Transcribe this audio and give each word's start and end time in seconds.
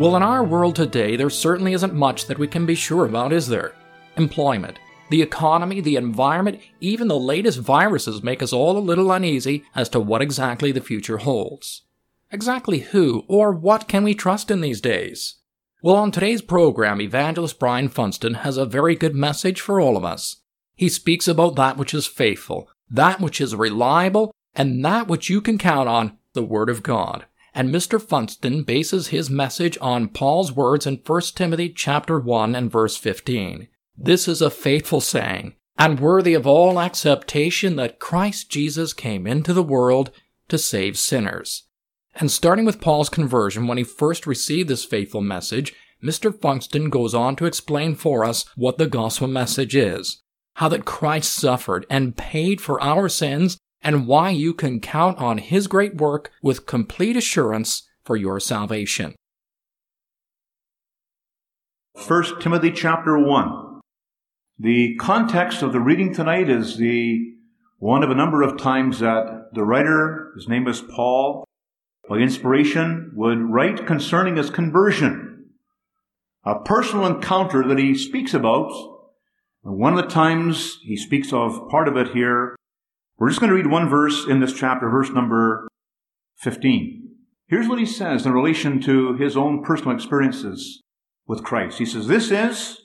Well, 0.00 0.16
in 0.16 0.22
our 0.22 0.42
world 0.42 0.76
today, 0.76 1.14
there 1.14 1.28
certainly 1.28 1.74
isn't 1.74 1.92
much 1.92 2.24
that 2.24 2.38
we 2.38 2.48
can 2.48 2.64
be 2.64 2.74
sure 2.74 3.04
about, 3.04 3.34
is 3.34 3.48
there? 3.48 3.74
Employment, 4.16 4.78
the 5.10 5.20
economy, 5.20 5.82
the 5.82 5.96
environment, 5.96 6.58
even 6.80 7.06
the 7.06 7.18
latest 7.18 7.58
viruses 7.58 8.22
make 8.22 8.42
us 8.42 8.50
all 8.50 8.78
a 8.78 8.80
little 8.80 9.12
uneasy 9.12 9.62
as 9.74 9.90
to 9.90 10.00
what 10.00 10.22
exactly 10.22 10.72
the 10.72 10.80
future 10.80 11.18
holds. 11.18 11.82
Exactly 12.32 12.78
who 12.78 13.26
or 13.28 13.52
what 13.52 13.88
can 13.88 14.02
we 14.02 14.14
trust 14.14 14.50
in 14.50 14.62
these 14.62 14.80
days? 14.80 15.34
Well, 15.82 15.96
on 15.96 16.12
today's 16.12 16.40
program, 16.40 17.02
Evangelist 17.02 17.58
Brian 17.58 17.90
Funston 17.90 18.36
has 18.36 18.56
a 18.56 18.64
very 18.64 18.94
good 18.94 19.14
message 19.14 19.60
for 19.60 19.82
all 19.82 19.98
of 19.98 20.04
us. 20.06 20.36
He 20.76 20.88
speaks 20.88 21.28
about 21.28 21.56
that 21.56 21.76
which 21.76 21.92
is 21.92 22.06
faithful, 22.06 22.70
that 22.88 23.20
which 23.20 23.38
is 23.38 23.54
reliable, 23.54 24.32
and 24.54 24.82
that 24.82 25.08
which 25.08 25.28
you 25.28 25.42
can 25.42 25.58
count 25.58 25.90
on, 25.90 26.16
the 26.32 26.42
Word 26.42 26.70
of 26.70 26.82
God 26.82 27.26
and 27.54 27.74
Mr. 27.74 28.00
Funston 28.00 28.62
bases 28.62 29.08
his 29.08 29.30
message 29.30 29.76
on 29.80 30.08
Paul's 30.08 30.52
words 30.52 30.86
in 30.86 31.00
1 31.04 31.20
Timothy 31.34 31.68
chapter 31.68 32.18
1 32.18 32.54
and 32.54 32.70
verse 32.70 32.96
15. 32.96 33.68
This 33.96 34.28
is 34.28 34.40
a 34.40 34.50
faithful 34.50 35.00
saying, 35.00 35.54
and 35.78 36.00
worthy 36.00 36.34
of 36.34 36.46
all 36.46 36.78
acceptation 36.78 37.76
that 37.76 37.98
Christ 37.98 38.50
Jesus 38.50 38.92
came 38.92 39.26
into 39.26 39.52
the 39.52 39.62
world 39.62 40.10
to 40.48 40.58
save 40.58 40.98
sinners. 40.98 41.64
And 42.14 42.30
starting 42.30 42.64
with 42.64 42.80
Paul's 42.80 43.08
conversion 43.08 43.66
when 43.66 43.78
he 43.78 43.84
first 43.84 44.26
received 44.26 44.68
this 44.68 44.84
faithful 44.84 45.20
message, 45.20 45.74
Mr. 46.02 46.34
Funston 46.34 46.90
goes 46.90 47.14
on 47.14 47.36
to 47.36 47.46
explain 47.46 47.94
for 47.94 48.24
us 48.24 48.44
what 48.56 48.78
the 48.78 48.86
gospel 48.86 49.28
message 49.28 49.76
is, 49.76 50.22
how 50.54 50.68
that 50.68 50.84
Christ 50.84 51.32
suffered 51.32 51.86
and 51.90 52.16
paid 52.16 52.60
for 52.60 52.82
our 52.82 53.08
sins 53.08 53.58
and 53.82 54.06
why 54.06 54.30
you 54.30 54.54
can 54.54 54.80
count 54.80 55.18
on 55.18 55.38
His 55.38 55.66
great 55.66 55.96
work 55.96 56.30
with 56.42 56.66
complete 56.66 57.16
assurance 57.16 57.88
for 58.04 58.16
your 58.16 58.40
salvation. 58.40 59.14
1 62.06 62.40
Timothy 62.40 62.70
chapter 62.70 63.18
1. 63.18 63.80
The 64.58 64.96
context 64.96 65.62
of 65.62 65.72
the 65.72 65.80
reading 65.80 66.12
tonight 66.12 66.48
is 66.48 66.76
the 66.76 67.34
one 67.78 68.02
of 68.02 68.10
a 68.10 68.14
number 68.14 68.42
of 68.42 68.58
times 68.58 69.00
that 69.00 69.50
the 69.54 69.64
writer, 69.64 70.32
his 70.36 70.48
name 70.48 70.68
is 70.68 70.82
Paul, 70.82 71.44
by 72.08 72.16
inspiration, 72.16 73.12
would 73.14 73.38
write 73.38 73.86
concerning 73.86 74.36
his 74.36 74.50
conversion. 74.50 75.46
A 76.44 76.58
personal 76.58 77.06
encounter 77.06 77.66
that 77.66 77.78
he 77.78 77.94
speaks 77.94 78.34
about. 78.34 78.70
And 79.64 79.78
One 79.78 79.96
of 79.96 80.02
the 80.02 80.10
times 80.10 80.78
he 80.82 80.96
speaks 80.96 81.32
of 81.32 81.68
part 81.70 81.88
of 81.88 81.96
it 81.96 82.08
here 82.08 82.56
we're 83.20 83.28
just 83.28 83.38
going 83.38 83.50
to 83.50 83.56
read 83.56 83.66
one 83.66 83.86
verse 83.86 84.26
in 84.26 84.40
this 84.40 84.54
chapter, 84.54 84.88
verse 84.88 85.10
number 85.10 85.68
15. 86.38 87.06
Here's 87.48 87.68
what 87.68 87.78
he 87.78 87.84
says 87.84 88.24
in 88.24 88.32
relation 88.32 88.80
to 88.80 89.14
his 89.14 89.36
own 89.36 89.62
personal 89.62 89.94
experiences 89.94 90.80
with 91.26 91.44
Christ. 91.44 91.78
He 91.78 91.84
says, 91.84 92.06
This 92.06 92.30
is 92.30 92.80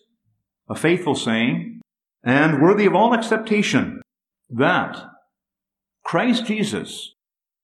a 0.68 0.76
faithful 0.76 1.16
saying 1.16 1.80
and 2.22 2.62
worthy 2.62 2.86
of 2.86 2.94
all 2.94 3.14
acceptation 3.14 4.02
that 4.50 4.98
Christ 6.04 6.46
Jesus 6.46 7.14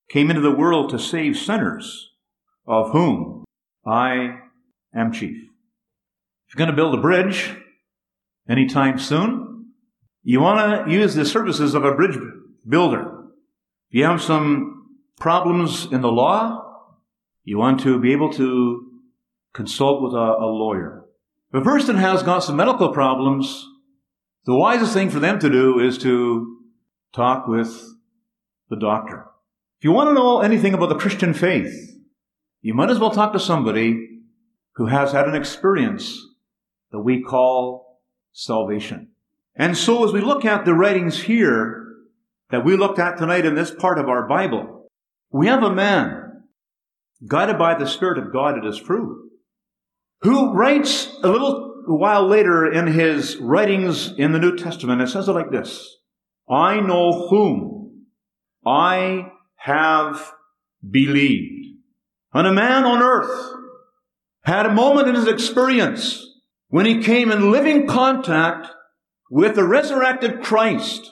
came 0.09 0.29
into 0.29 0.41
the 0.41 0.55
world 0.55 0.91
to 0.91 0.99
save 0.99 1.35
sinners, 1.35 2.11
of 2.65 2.91
whom 2.91 3.43
I 3.85 4.39
am 4.95 5.11
chief. 5.11 5.35
If 6.47 6.55
you're 6.55 6.65
going 6.65 6.69
to 6.69 6.81
build 6.81 6.97
a 6.97 7.01
bridge 7.01 7.53
anytime 8.49 8.97
soon, 8.97 9.73
you 10.23 10.39
want 10.39 10.87
to 10.87 10.93
use 10.93 11.15
the 11.15 11.25
services 11.25 11.73
of 11.73 11.83
a 11.83 11.95
bridge 11.95 12.17
builder. 12.67 13.25
If 13.89 13.95
you 13.95 14.05
have 14.05 14.21
some 14.21 14.97
problems 15.19 15.87
in 15.91 16.01
the 16.01 16.11
law, 16.11 16.61
you 17.43 17.57
want 17.57 17.81
to 17.81 17.99
be 17.99 18.11
able 18.11 18.31
to 18.33 19.01
consult 19.53 20.01
with 20.01 20.13
a, 20.13 20.17
a 20.17 20.45
lawyer. 20.45 21.05
If 21.53 21.61
a 21.61 21.63
person 21.63 21.97
has 21.97 22.23
got 22.23 22.39
some 22.39 22.55
medical 22.55 22.93
problems, 22.93 23.67
the 24.45 24.55
wisest 24.55 24.93
thing 24.93 25.09
for 25.09 25.19
them 25.19 25.39
to 25.39 25.49
do 25.49 25.79
is 25.79 25.97
to 25.99 26.57
talk 27.13 27.47
with 27.47 27.85
the 28.69 28.77
doctor. 28.77 29.25
If 29.79 29.83
you 29.83 29.91
want 29.91 30.09
to 30.09 30.13
know 30.13 30.41
anything 30.41 30.73
about 30.73 30.89
the 30.89 30.95
Christian 30.95 31.33
faith, 31.33 31.97
you 32.61 32.73
might 32.73 32.89
as 32.89 32.99
well 32.99 33.11
talk 33.11 33.33
to 33.33 33.39
somebody 33.39 34.21
who 34.75 34.85
has 34.85 35.11
had 35.11 35.27
an 35.27 35.35
experience 35.35 36.25
that 36.91 36.99
we 36.99 37.21
call 37.21 38.01
salvation. 38.31 39.09
And 39.55 39.77
so 39.77 40.05
as 40.05 40.13
we 40.13 40.21
look 40.21 40.45
at 40.45 40.63
the 40.63 40.73
writings 40.73 41.23
here, 41.23 41.80
that 42.51 42.65
we 42.65 42.75
looked 42.75 42.99
at 42.99 43.17
tonight 43.17 43.45
in 43.45 43.55
this 43.55 43.71
part 43.71 43.97
of 43.97 44.07
our 44.07 44.27
Bible, 44.27 44.87
we 45.31 45.47
have 45.47 45.63
a 45.63 45.73
man 45.73 46.43
guided 47.27 47.57
by 47.57 47.77
the 47.77 47.87
Spirit 47.87 48.17
of 48.17 48.33
God, 48.33 48.57
it 48.57 48.65
is 48.65 48.79
true, 48.79 49.29
who 50.21 50.53
writes 50.53 51.07
a 51.23 51.29
little 51.29 51.83
while 51.87 52.27
later 52.27 52.71
in 52.71 52.87
his 52.87 53.37
writings 53.37 54.13
in 54.17 54.31
the 54.31 54.39
New 54.39 54.55
Testament, 54.55 55.01
it 55.01 55.07
says 55.07 55.27
it 55.27 55.31
like 55.31 55.51
this 55.51 55.97
I 56.49 56.79
know 56.79 57.27
whom 57.29 58.07
I 58.65 59.31
have 59.55 60.33
believed. 60.89 61.77
And 62.33 62.47
a 62.47 62.53
man 62.53 62.83
on 62.83 63.01
earth 63.01 63.53
had 64.43 64.65
a 64.65 64.73
moment 64.73 65.07
in 65.07 65.15
his 65.15 65.27
experience 65.27 66.25
when 66.69 66.85
he 66.85 67.01
came 67.01 67.31
in 67.31 67.51
living 67.51 67.87
contact 67.87 68.67
with 69.29 69.55
the 69.55 69.63
resurrected 69.63 70.41
Christ 70.41 71.11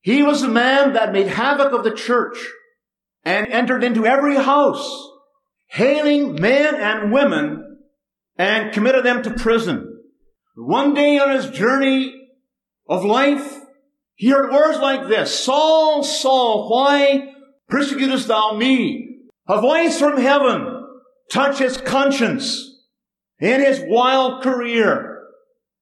he 0.00 0.22
was 0.22 0.40
the 0.40 0.48
man 0.48 0.92
that 0.94 1.12
made 1.12 1.26
havoc 1.26 1.72
of 1.72 1.84
the 1.84 1.94
church 1.94 2.36
and 3.24 3.46
entered 3.48 3.84
into 3.84 4.06
every 4.06 4.36
house, 4.36 5.10
hailing 5.66 6.40
men 6.40 6.74
and 6.74 7.12
women 7.12 7.78
and 8.36 8.72
committed 8.72 9.04
them 9.04 9.22
to 9.22 9.34
prison. 9.34 10.00
One 10.56 10.94
day 10.94 11.18
on 11.18 11.30
his 11.30 11.50
journey 11.50 12.14
of 12.88 13.04
life, 13.04 13.60
he 14.14 14.30
heard 14.30 14.52
words 14.52 14.78
like 14.78 15.08
this, 15.08 15.44
Saul, 15.44 16.02
Saul, 16.02 16.68
why 16.70 17.34
persecutest 17.68 18.28
thou 18.28 18.56
me? 18.56 19.20
A 19.46 19.60
voice 19.60 19.98
from 19.98 20.20
heaven 20.20 20.84
touched 21.30 21.58
his 21.58 21.76
conscience 21.76 22.68
in 23.40 23.60
his 23.60 23.82
wild 23.86 24.42
career. 24.42 25.22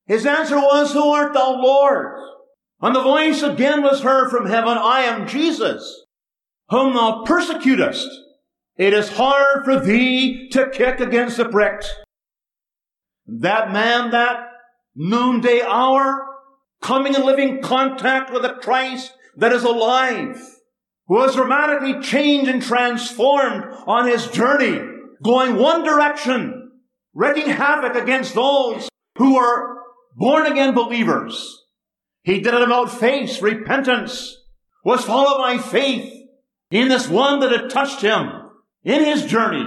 His 0.05 0.25
answer 0.25 0.57
was, 0.57 0.93
Who 0.93 1.11
art 1.11 1.33
thou, 1.33 1.61
Lord? 1.61 2.19
And 2.81 2.95
the 2.95 3.01
voice 3.01 3.41
again 3.41 3.81
was 3.81 4.01
heard 4.01 4.29
from 4.29 4.45
heaven, 4.45 4.77
I 4.77 5.01
am 5.01 5.27
Jesus, 5.27 6.05
whom 6.69 6.93
thou 6.93 7.23
persecutest. 7.23 8.07
It 8.77 8.93
is 8.93 9.09
hard 9.09 9.65
for 9.65 9.79
thee 9.79 10.49
to 10.49 10.69
kick 10.69 10.99
against 10.99 11.37
the 11.37 11.49
pricks. 11.49 11.89
That 13.25 13.71
man, 13.71 14.11
that 14.11 14.37
noonday 14.95 15.61
hour, 15.61 16.23
coming 16.81 17.15
in 17.15 17.25
living 17.25 17.61
contact 17.61 18.31
with 18.31 18.45
a 18.45 18.53
Christ 18.61 19.11
that 19.35 19.51
is 19.51 19.63
alive, 19.63 20.39
was 21.07 21.35
dramatically 21.35 21.99
changed 21.99 22.49
and 22.49 22.61
transformed 22.61 23.65
on 23.87 24.07
his 24.07 24.27
journey, 24.27 24.79
going 25.23 25.55
one 25.55 25.83
direction, 25.83 26.71
wreaking 27.13 27.49
havoc 27.49 27.95
against 27.95 28.35
those 28.35 28.87
who 29.17 29.35
are 29.37 29.77
born 30.15 30.45
again 30.45 30.75
believers. 30.75 31.63
He 32.27 32.41
did 32.41 32.53
it 32.53 32.61
about 32.61 32.91
faith, 32.91 33.41
repentance, 33.41 34.35
was 34.83 35.05
followed 35.05 35.37
by 35.37 35.59
faith 35.59 36.13
in 36.69 36.89
this 36.89 37.07
one 37.07 37.39
that 37.39 37.53
had 37.53 37.69
touched 37.69 38.01
him 38.01 38.29
in 38.83 39.05
his 39.05 39.25
journey. 39.25 39.65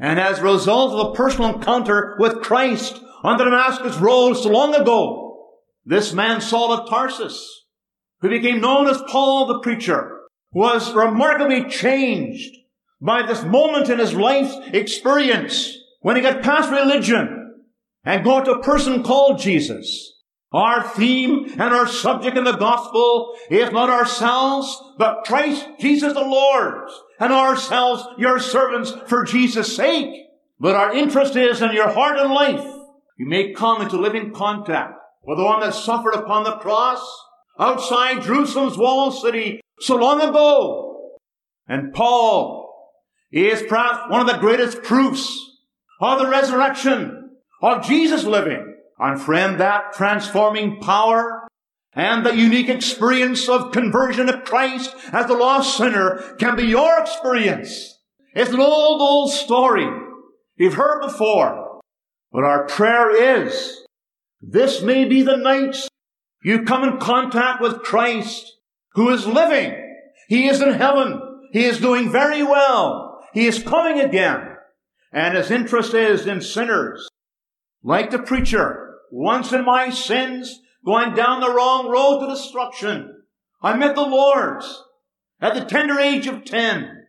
And 0.00 0.18
as 0.18 0.38
a 0.38 0.44
result 0.44 0.94
of 0.94 1.08
a 1.08 1.14
personal 1.14 1.56
encounter 1.56 2.16
with 2.18 2.40
Christ 2.40 2.98
on 3.22 3.36
the 3.36 3.44
Damascus 3.44 3.98
Road 3.98 4.32
so 4.32 4.48
long 4.48 4.74
ago, 4.74 5.58
this 5.84 6.14
man 6.14 6.40
Saul 6.40 6.72
of 6.72 6.88
Tarsus, 6.88 7.66
who 8.22 8.30
became 8.30 8.62
known 8.62 8.86
as 8.86 9.02
Paul 9.06 9.44
the 9.44 9.58
preacher, 9.58 10.22
was 10.50 10.94
remarkably 10.94 11.68
changed 11.68 12.56
by 12.98 13.26
this 13.26 13.44
moment 13.44 13.90
in 13.90 13.98
his 13.98 14.14
life 14.14 14.54
experience 14.72 15.76
when 16.00 16.16
he 16.16 16.22
got 16.22 16.42
past 16.42 16.70
religion 16.70 17.56
and 18.04 18.24
got 18.24 18.46
to 18.46 18.52
a 18.52 18.62
person 18.62 19.02
called 19.02 19.38
Jesus 19.38 20.14
Our 20.50 20.82
theme 20.82 21.44
and 21.52 21.74
our 21.74 21.86
subject 21.86 22.38
in 22.38 22.44
the 22.44 22.56
gospel 22.56 23.36
is 23.50 23.70
not 23.70 23.90
ourselves, 23.90 24.82
but 24.96 25.24
Christ 25.24 25.66
Jesus 25.78 26.14
the 26.14 26.20
Lord, 26.20 26.88
and 27.20 27.32
ourselves 27.32 28.04
your 28.16 28.38
servants 28.38 28.92
for 29.06 29.24
Jesus' 29.24 29.76
sake. 29.76 30.26
But 30.58 30.74
our 30.74 30.94
interest 30.94 31.36
is 31.36 31.60
in 31.60 31.72
your 31.72 31.90
heart 31.90 32.18
and 32.18 32.32
life. 32.32 32.64
You 33.18 33.28
may 33.28 33.52
come 33.52 33.82
into 33.82 34.00
living 34.00 34.32
contact 34.32 34.94
with 35.22 35.36
the 35.38 35.44
one 35.44 35.60
that 35.60 35.74
suffered 35.74 36.14
upon 36.14 36.44
the 36.44 36.56
cross 36.56 37.04
outside 37.58 38.22
Jerusalem's 38.22 38.78
wall 38.78 39.10
city 39.10 39.60
so 39.80 39.96
long 39.96 40.20
ago. 40.22 41.18
And 41.66 41.92
Paul 41.92 42.64
is 43.30 43.62
perhaps 43.62 44.10
one 44.10 44.22
of 44.22 44.26
the 44.26 44.38
greatest 44.38 44.82
proofs 44.82 45.38
of 46.00 46.18
the 46.18 46.28
resurrection 46.28 47.36
of 47.60 47.84
Jesus 47.84 48.24
living. 48.24 48.67
And 48.98 49.20
friend, 49.20 49.60
that 49.60 49.92
transforming 49.92 50.80
power 50.80 51.46
and 51.92 52.24
the 52.24 52.36
unique 52.36 52.68
experience 52.68 53.48
of 53.48 53.72
conversion 53.72 54.28
of 54.28 54.44
Christ 54.44 54.94
as 55.12 55.26
the 55.26 55.34
lost 55.34 55.76
sinner 55.76 56.36
can 56.38 56.56
be 56.56 56.64
your 56.64 57.00
experience. 57.00 57.98
It's 58.34 58.52
an 58.52 58.60
old, 58.60 59.00
old 59.00 59.32
story 59.32 59.88
you've 60.56 60.74
heard 60.74 61.00
before. 61.02 61.80
But 62.30 62.44
our 62.44 62.66
prayer 62.66 63.40
is, 63.42 63.84
this 64.40 64.82
may 64.82 65.04
be 65.04 65.22
the 65.22 65.36
night 65.36 65.76
you 66.42 66.62
come 66.62 66.84
in 66.84 66.98
contact 66.98 67.60
with 67.60 67.82
Christ 67.82 68.58
who 68.92 69.10
is 69.10 69.26
living. 69.26 69.74
He 70.28 70.46
is 70.48 70.60
in 70.60 70.72
heaven. 70.72 71.20
He 71.52 71.64
is 71.64 71.80
doing 71.80 72.10
very 72.10 72.42
well. 72.42 73.20
He 73.32 73.46
is 73.46 73.62
coming 73.62 74.00
again. 74.00 74.56
And 75.12 75.36
his 75.36 75.50
interest 75.50 75.94
is 75.94 76.26
in 76.26 76.40
sinners. 76.42 77.08
Like 77.82 78.10
the 78.10 78.18
preacher, 78.18 78.87
once 79.10 79.52
in 79.52 79.64
my 79.64 79.90
sins, 79.90 80.60
going 80.84 81.14
down 81.14 81.40
the 81.40 81.52
wrong 81.52 81.88
road 81.88 82.20
to 82.20 82.26
destruction. 82.26 83.22
I 83.62 83.76
met 83.76 83.94
the 83.94 84.02
Lord 84.02 84.62
at 85.40 85.54
the 85.54 85.64
tender 85.64 85.98
age 85.98 86.26
of 86.26 86.44
ten. 86.44 87.06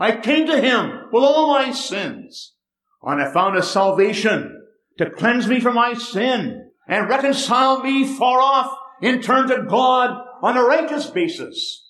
I 0.00 0.16
came 0.16 0.46
to 0.46 0.60
him 0.60 1.08
with 1.12 1.22
all 1.24 1.52
my 1.52 1.72
sins, 1.72 2.54
and 3.02 3.20
I 3.20 3.32
found 3.32 3.56
a 3.56 3.62
salvation 3.62 4.54
to 4.98 5.10
cleanse 5.10 5.46
me 5.46 5.60
from 5.60 5.74
my 5.74 5.94
sin 5.94 6.70
and 6.86 7.08
reconcile 7.08 7.82
me 7.82 8.04
far 8.04 8.40
off 8.40 8.76
in 9.00 9.20
turn 9.20 9.48
to 9.48 9.64
God 9.68 10.20
on 10.42 10.56
a 10.56 10.62
righteous 10.62 11.06
basis. 11.10 11.84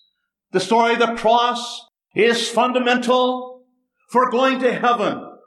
The 0.53 0.61
story 0.61 0.95
of 0.95 0.99
the 0.99 1.15
cross 1.15 1.87
is 2.15 2.49
fundamental 2.49 3.65
for 4.11 4.31
going 4.31 4.59
to 4.61 4.73
heaven. 4.73 5.38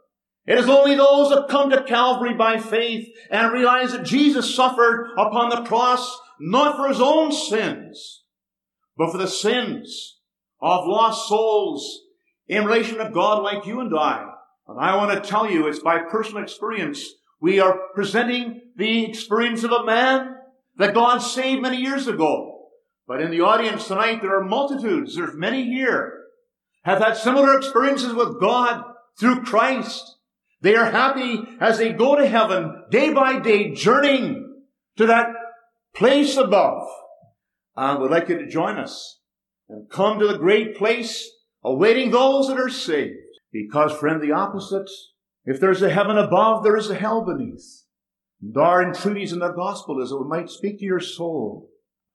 It 0.47 0.57
is 0.57 0.67
only 0.67 0.95
those 0.95 1.29
that 1.29 1.49
come 1.49 1.69
to 1.69 1.83
Calvary 1.83 2.33
by 2.33 2.59
faith 2.59 3.07
and 3.29 3.51
realize 3.51 3.91
that 3.91 4.05
Jesus 4.05 4.55
suffered 4.55 5.11
upon 5.17 5.49
the 5.49 5.63
cross 5.63 6.19
not 6.39 6.75
for 6.75 6.87
his 6.87 6.99
own 6.99 7.31
sins, 7.31 8.23
but 8.97 9.11
for 9.11 9.19
the 9.19 9.27
sins 9.27 10.19
of 10.59 10.87
lost 10.87 11.29
souls 11.29 12.01
in 12.47 12.65
relation 12.65 12.97
to 12.97 13.11
God 13.11 13.43
like 13.43 13.65
you 13.65 13.79
and 13.79 13.95
I. 13.95 14.27
And 14.67 14.79
I 14.79 14.95
want 14.95 15.11
to 15.11 15.29
tell 15.29 15.49
you, 15.49 15.67
it's 15.67 15.79
by 15.79 15.99
personal 15.99 16.43
experience. 16.43 17.05
We 17.39 17.59
are 17.59 17.79
presenting 17.93 18.61
the 18.75 19.05
experience 19.05 19.63
of 19.63 19.71
a 19.71 19.85
man 19.85 20.35
that 20.77 20.93
God 20.93 21.19
saved 21.19 21.61
many 21.61 21.77
years 21.77 22.07
ago. 22.07 22.69
But 23.07 23.21
in 23.21 23.29
the 23.29 23.41
audience 23.41 23.87
tonight, 23.87 24.21
there 24.21 24.39
are 24.39 24.43
multitudes, 24.43 25.15
there's 25.15 25.35
many 25.35 25.65
here, 25.65 26.13
have 26.83 26.99
had 26.99 27.17
similar 27.17 27.57
experiences 27.57 28.13
with 28.13 28.39
God 28.39 28.83
through 29.19 29.43
Christ. 29.43 30.15
They 30.61 30.75
are 30.75 30.91
happy 30.91 31.39
as 31.59 31.77
they 31.79 31.91
go 31.91 32.15
to 32.15 32.25
heaven 32.25 32.83
day 32.91 33.11
by 33.11 33.39
day, 33.39 33.73
journeying 33.73 34.63
to 34.97 35.07
that 35.07 35.27
place 35.95 36.37
above. 36.37 36.87
And 37.75 38.01
we'd 38.01 38.11
like 38.11 38.29
you 38.29 38.37
to 38.37 38.47
join 38.47 38.77
us 38.77 39.19
and 39.67 39.89
come 39.89 40.19
to 40.19 40.27
the 40.27 40.37
great 40.37 40.75
place 40.75 41.29
awaiting 41.63 42.11
those 42.11 42.47
that 42.47 42.59
are 42.59 42.69
saved. 42.69 43.15
Because, 43.51 43.91
friend, 43.91 44.21
the 44.21 44.31
opposite, 44.31 44.89
if 45.45 45.59
there's 45.59 45.81
a 45.81 45.89
heaven 45.89 46.17
above, 46.17 46.63
there 46.63 46.77
is 46.77 46.89
a 46.89 46.95
hell 46.95 47.25
beneath. 47.25 47.83
And 48.41 48.55
our 48.55 48.81
entreaties 48.81 49.33
in 49.33 49.39
the 49.39 49.51
gospel 49.51 50.01
is 50.01 50.09
that 50.09 50.21
we 50.21 50.27
might 50.27 50.49
speak 50.49 50.79
to 50.79 50.85
your 50.85 50.99
soul 50.99 51.69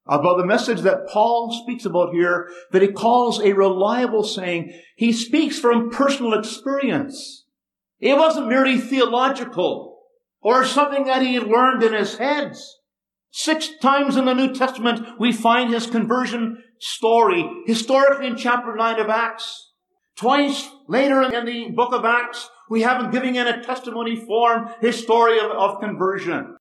about 0.07 0.39
the 0.39 0.47
message 0.47 0.83
that 0.83 1.09
Paul 1.09 1.53
speaks 1.63 1.85
about 1.85 2.13
here 2.13 2.49
that 2.71 2.83
he 2.83 2.89
calls 2.89 3.41
a 3.41 3.53
reliable 3.53 4.23
saying. 4.23 4.73
He 4.97 5.13
speaks 5.13 5.59
from 5.59 5.91
personal 5.91 6.39
experience. 6.39 7.46
It 8.01 8.17
wasn't 8.17 8.49
merely 8.49 8.79
theological 8.79 9.99
or 10.41 10.65
something 10.65 11.05
that 11.05 11.23
he 11.23 11.35
had 11.35 11.47
learned 11.47 11.83
in 11.83 11.93
his 11.93 12.19
heads. 12.19 12.79
Six 13.31 13.71
times 13.83 14.17
in 14.17 14.25
the 14.25 14.35
New 14.35 14.55
Testament, 14.55 15.19
we 15.19 15.33
find 15.33 15.73
his 15.73 15.87
conversion 15.87 16.63
story, 16.79 17.49
historically 17.67 18.29
in 18.29 18.37
chapter 18.37 18.75
9 18.75 19.01
of 19.01 19.09
Acts. 19.09 19.73
Twice 20.17 20.71
later 20.89 21.23
in 21.23 21.45
the 21.45 21.71
book 21.75 21.93
of 21.93 22.05
Acts, 22.05 22.49
we 22.71 22.83
have 22.83 23.03
him 23.03 23.11
giving 23.11 23.37
in 23.37 23.47
a 23.47 23.63
testimony 23.63 24.17
form 24.17 24.71
his 24.81 25.03
story 25.03 25.39
of, 25.39 25.51
of 25.51 25.81
conversion. 25.81 26.57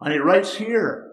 And 0.00 0.12
he 0.12 0.18
writes 0.18 0.56
here 0.56 1.12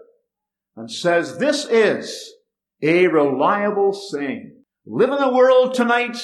and 0.76 0.90
says, 0.90 1.38
this 1.38 1.64
is 1.66 2.34
a 2.82 3.06
reliable 3.06 3.92
saying. 3.92 4.64
Live 4.86 5.10
in 5.10 5.20
the 5.20 5.32
world 5.32 5.74
tonight 5.74 6.16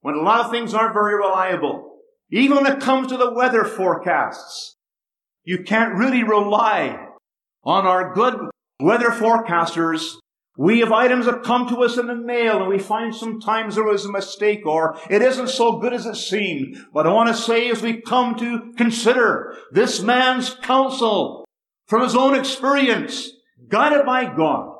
when 0.00 0.14
a 0.14 0.22
lot 0.22 0.44
of 0.44 0.50
things 0.50 0.74
aren't 0.74 0.94
very 0.94 1.14
reliable. 1.14 1.89
Even 2.30 2.58
when 2.58 2.66
it 2.66 2.80
comes 2.80 3.08
to 3.08 3.16
the 3.16 3.32
weather 3.32 3.64
forecasts, 3.64 4.76
you 5.44 5.62
can't 5.64 5.94
really 5.94 6.22
rely 6.22 7.08
on 7.64 7.86
our 7.86 8.14
good 8.14 8.50
weather 8.80 9.10
forecasters. 9.10 10.14
We 10.56 10.80
have 10.80 10.92
items 10.92 11.26
that 11.26 11.42
come 11.42 11.68
to 11.68 11.82
us 11.82 11.96
in 11.96 12.06
the 12.06 12.14
mail 12.14 12.60
and 12.60 12.68
we 12.68 12.78
find 12.78 13.14
sometimes 13.14 13.74
there 13.74 13.84
was 13.84 14.04
a 14.04 14.12
mistake 14.12 14.66
or 14.66 14.96
it 15.08 15.22
isn't 15.22 15.48
so 15.48 15.78
good 15.78 15.92
as 15.92 16.06
it 16.06 16.16
seemed. 16.16 16.76
But 16.92 17.06
I 17.06 17.12
want 17.12 17.28
to 17.28 17.34
say 17.34 17.70
as 17.70 17.82
we 17.82 18.00
come 18.00 18.36
to 18.36 18.72
consider 18.76 19.56
this 19.72 20.02
man's 20.02 20.54
counsel 20.54 21.46
from 21.86 22.02
his 22.02 22.14
own 22.14 22.34
experience, 22.34 23.30
guided 23.68 24.06
by 24.06 24.26
God, 24.26 24.76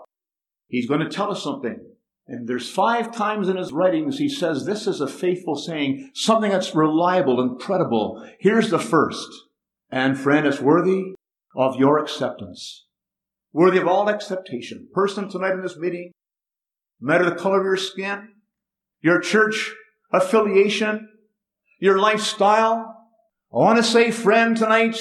he's 0.68 0.86
going 0.86 1.00
to 1.00 1.08
tell 1.08 1.32
us 1.32 1.42
something 1.42 1.89
and 2.30 2.46
there's 2.46 2.70
five 2.70 3.12
times 3.12 3.48
in 3.48 3.56
his 3.56 3.72
writings 3.72 4.18
he 4.18 4.28
says 4.28 4.64
this 4.64 4.86
is 4.86 5.00
a 5.00 5.08
faithful 5.08 5.56
saying, 5.56 6.12
something 6.14 6.52
that's 6.52 6.76
reliable 6.76 7.40
and 7.40 7.58
credible. 7.58 8.24
Here's 8.38 8.70
the 8.70 8.78
first. 8.78 9.28
And 9.90 10.16
friend, 10.16 10.46
it's 10.46 10.60
worthy 10.60 11.14
of 11.56 11.74
your 11.74 11.98
acceptance. 11.98 12.86
Worthy 13.52 13.78
of 13.78 13.88
all 13.88 14.08
acceptation. 14.08 14.86
Person 14.94 15.28
tonight 15.28 15.54
in 15.54 15.62
this 15.62 15.76
meeting, 15.76 16.12
no 17.00 17.12
matter 17.12 17.28
the 17.28 17.34
color 17.34 17.58
of 17.58 17.64
your 17.64 17.76
skin, 17.76 18.28
your 19.00 19.18
church 19.18 19.74
affiliation, 20.12 21.08
your 21.80 21.98
lifestyle. 21.98 23.08
I 23.52 23.56
want 23.56 23.78
to 23.78 23.82
say, 23.82 24.12
friend, 24.12 24.56
tonight, 24.56 24.96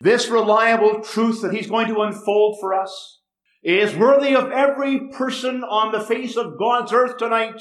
this 0.00 0.28
reliable 0.28 1.02
truth 1.02 1.42
that 1.42 1.52
he's 1.52 1.68
going 1.68 1.88
to 1.88 2.00
unfold 2.00 2.56
for 2.60 2.72
us 2.72 3.18
is 3.62 3.94
worthy 3.94 4.34
of 4.34 4.50
every 4.50 5.08
person 5.08 5.62
on 5.62 5.92
the 5.92 6.00
face 6.00 6.36
of 6.36 6.58
God's 6.58 6.92
earth 6.92 7.16
tonight. 7.16 7.60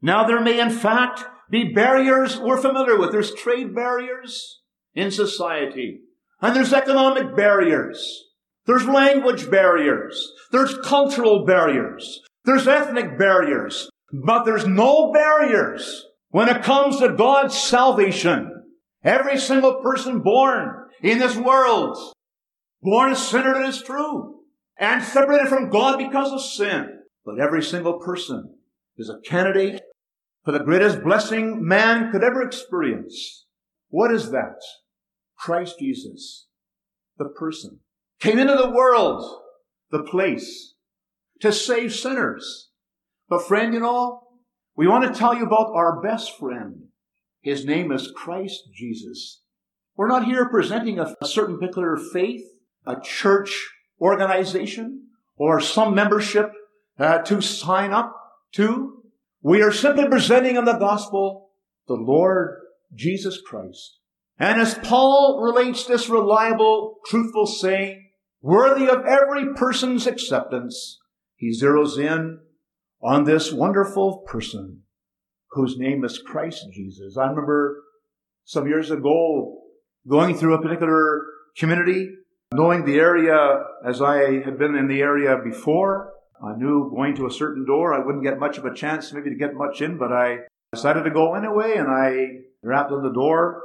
Now 0.00 0.26
there 0.26 0.40
may 0.40 0.60
in 0.60 0.70
fact 0.70 1.24
be 1.50 1.72
barriers 1.72 2.38
we're 2.38 2.60
familiar 2.60 2.98
with. 2.98 3.10
There's 3.10 3.34
trade 3.34 3.74
barriers 3.74 4.60
in 4.94 5.10
society. 5.10 6.00
And 6.40 6.54
there's 6.54 6.72
economic 6.72 7.34
barriers. 7.34 8.24
There's 8.66 8.86
language 8.86 9.50
barriers. 9.50 10.32
There's 10.52 10.78
cultural 10.84 11.44
barriers. 11.44 12.20
There's 12.44 12.68
ethnic 12.68 13.18
barriers. 13.18 13.90
But 14.12 14.44
there's 14.44 14.66
no 14.66 15.10
barriers 15.12 16.04
when 16.30 16.48
it 16.48 16.62
comes 16.62 17.00
to 17.00 17.14
God's 17.14 17.58
salvation. 17.58 18.52
Every 19.02 19.38
single 19.38 19.80
person 19.82 20.20
born 20.20 20.86
in 21.02 21.18
this 21.18 21.36
world, 21.36 21.96
born 22.82 23.12
a 23.12 23.16
sinner, 23.16 23.60
it 23.60 23.68
is 23.68 23.82
true 23.82 24.37
and 24.78 25.02
separated 25.02 25.48
from 25.48 25.70
God 25.70 25.98
because 25.98 26.32
of 26.32 26.42
sin. 26.42 27.00
But 27.24 27.40
every 27.40 27.62
single 27.62 27.98
person 27.98 28.54
is 28.96 29.10
a 29.10 29.20
candidate 29.28 29.82
for 30.44 30.52
the 30.52 30.60
greatest 30.60 31.02
blessing 31.02 31.66
man 31.66 32.10
could 32.10 32.24
ever 32.24 32.42
experience. 32.42 33.46
What 33.88 34.12
is 34.12 34.30
that? 34.30 34.60
Christ 35.36 35.76
Jesus, 35.78 36.46
the 37.16 37.26
person, 37.26 37.80
came 38.20 38.38
into 38.38 38.56
the 38.56 38.70
world, 38.70 39.24
the 39.90 40.02
place, 40.02 40.74
to 41.40 41.52
save 41.52 41.94
sinners. 41.94 42.70
But 43.28 43.46
friend, 43.46 43.72
you 43.72 43.80
know, 43.80 44.22
we 44.76 44.88
want 44.88 45.12
to 45.12 45.18
tell 45.18 45.34
you 45.34 45.44
about 45.44 45.72
our 45.74 46.00
best 46.00 46.38
friend. 46.38 46.84
His 47.40 47.64
name 47.64 47.92
is 47.92 48.12
Christ 48.14 48.70
Jesus. 48.74 49.42
We're 49.96 50.08
not 50.08 50.24
here 50.24 50.48
presenting 50.48 50.98
a, 50.98 51.14
a 51.20 51.26
certain 51.26 51.58
particular 51.58 51.96
faith, 51.96 52.44
a 52.86 52.96
church 53.00 53.68
organization 54.00 55.08
or 55.36 55.60
some 55.60 55.94
membership 55.94 56.52
uh, 56.98 57.18
to 57.18 57.40
sign 57.40 57.92
up 57.92 58.14
to. 58.52 59.02
We 59.42 59.62
are 59.62 59.72
simply 59.72 60.06
presenting 60.08 60.56
in 60.56 60.64
the 60.64 60.78
gospel 60.78 61.50
the 61.86 61.94
Lord 61.94 62.56
Jesus 62.94 63.40
Christ. 63.40 63.98
And 64.38 64.60
as 64.60 64.74
Paul 64.74 65.40
relates 65.42 65.84
this 65.84 66.08
reliable, 66.08 66.96
truthful 67.06 67.46
saying, 67.46 68.10
worthy 68.40 68.88
of 68.88 69.04
every 69.04 69.54
person's 69.54 70.06
acceptance, 70.06 70.98
he 71.36 71.50
zeroes 71.50 71.98
in 71.98 72.40
on 73.02 73.24
this 73.24 73.52
wonderful 73.52 74.24
person 74.26 74.82
whose 75.52 75.76
name 75.78 76.04
is 76.04 76.18
Christ 76.18 76.66
Jesus. 76.72 77.16
I 77.16 77.26
remember 77.26 77.82
some 78.44 78.66
years 78.66 78.90
ago 78.90 79.62
going 80.06 80.36
through 80.36 80.54
a 80.54 80.62
particular 80.62 81.22
community, 81.56 82.10
knowing 82.52 82.84
the 82.84 82.98
area 82.98 83.64
as 83.84 84.00
I 84.00 84.40
had 84.40 84.58
been 84.58 84.74
in 84.74 84.88
the 84.88 85.00
area 85.00 85.36
before. 85.42 86.12
I 86.42 86.56
knew 86.56 86.90
going 86.90 87.16
to 87.16 87.26
a 87.26 87.32
certain 87.32 87.66
door, 87.66 87.92
I 87.92 88.04
wouldn't 88.04 88.24
get 88.24 88.38
much 88.38 88.58
of 88.58 88.64
a 88.64 88.74
chance 88.74 89.12
maybe 89.12 89.30
to 89.30 89.36
get 89.36 89.54
much 89.54 89.80
in, 89.80 89.98
but 89.98 90.12
I 90.12 90.40
decided 90.72 91.02
to 91.04 91.10
go 91.10 91.34
anyway 91.34 91.74
and 91.76 91.88
I 91.88 92.42
rapped 92.62 92.92
on 92.92 93.02
the 93.02 93.12
door 93.12 93.62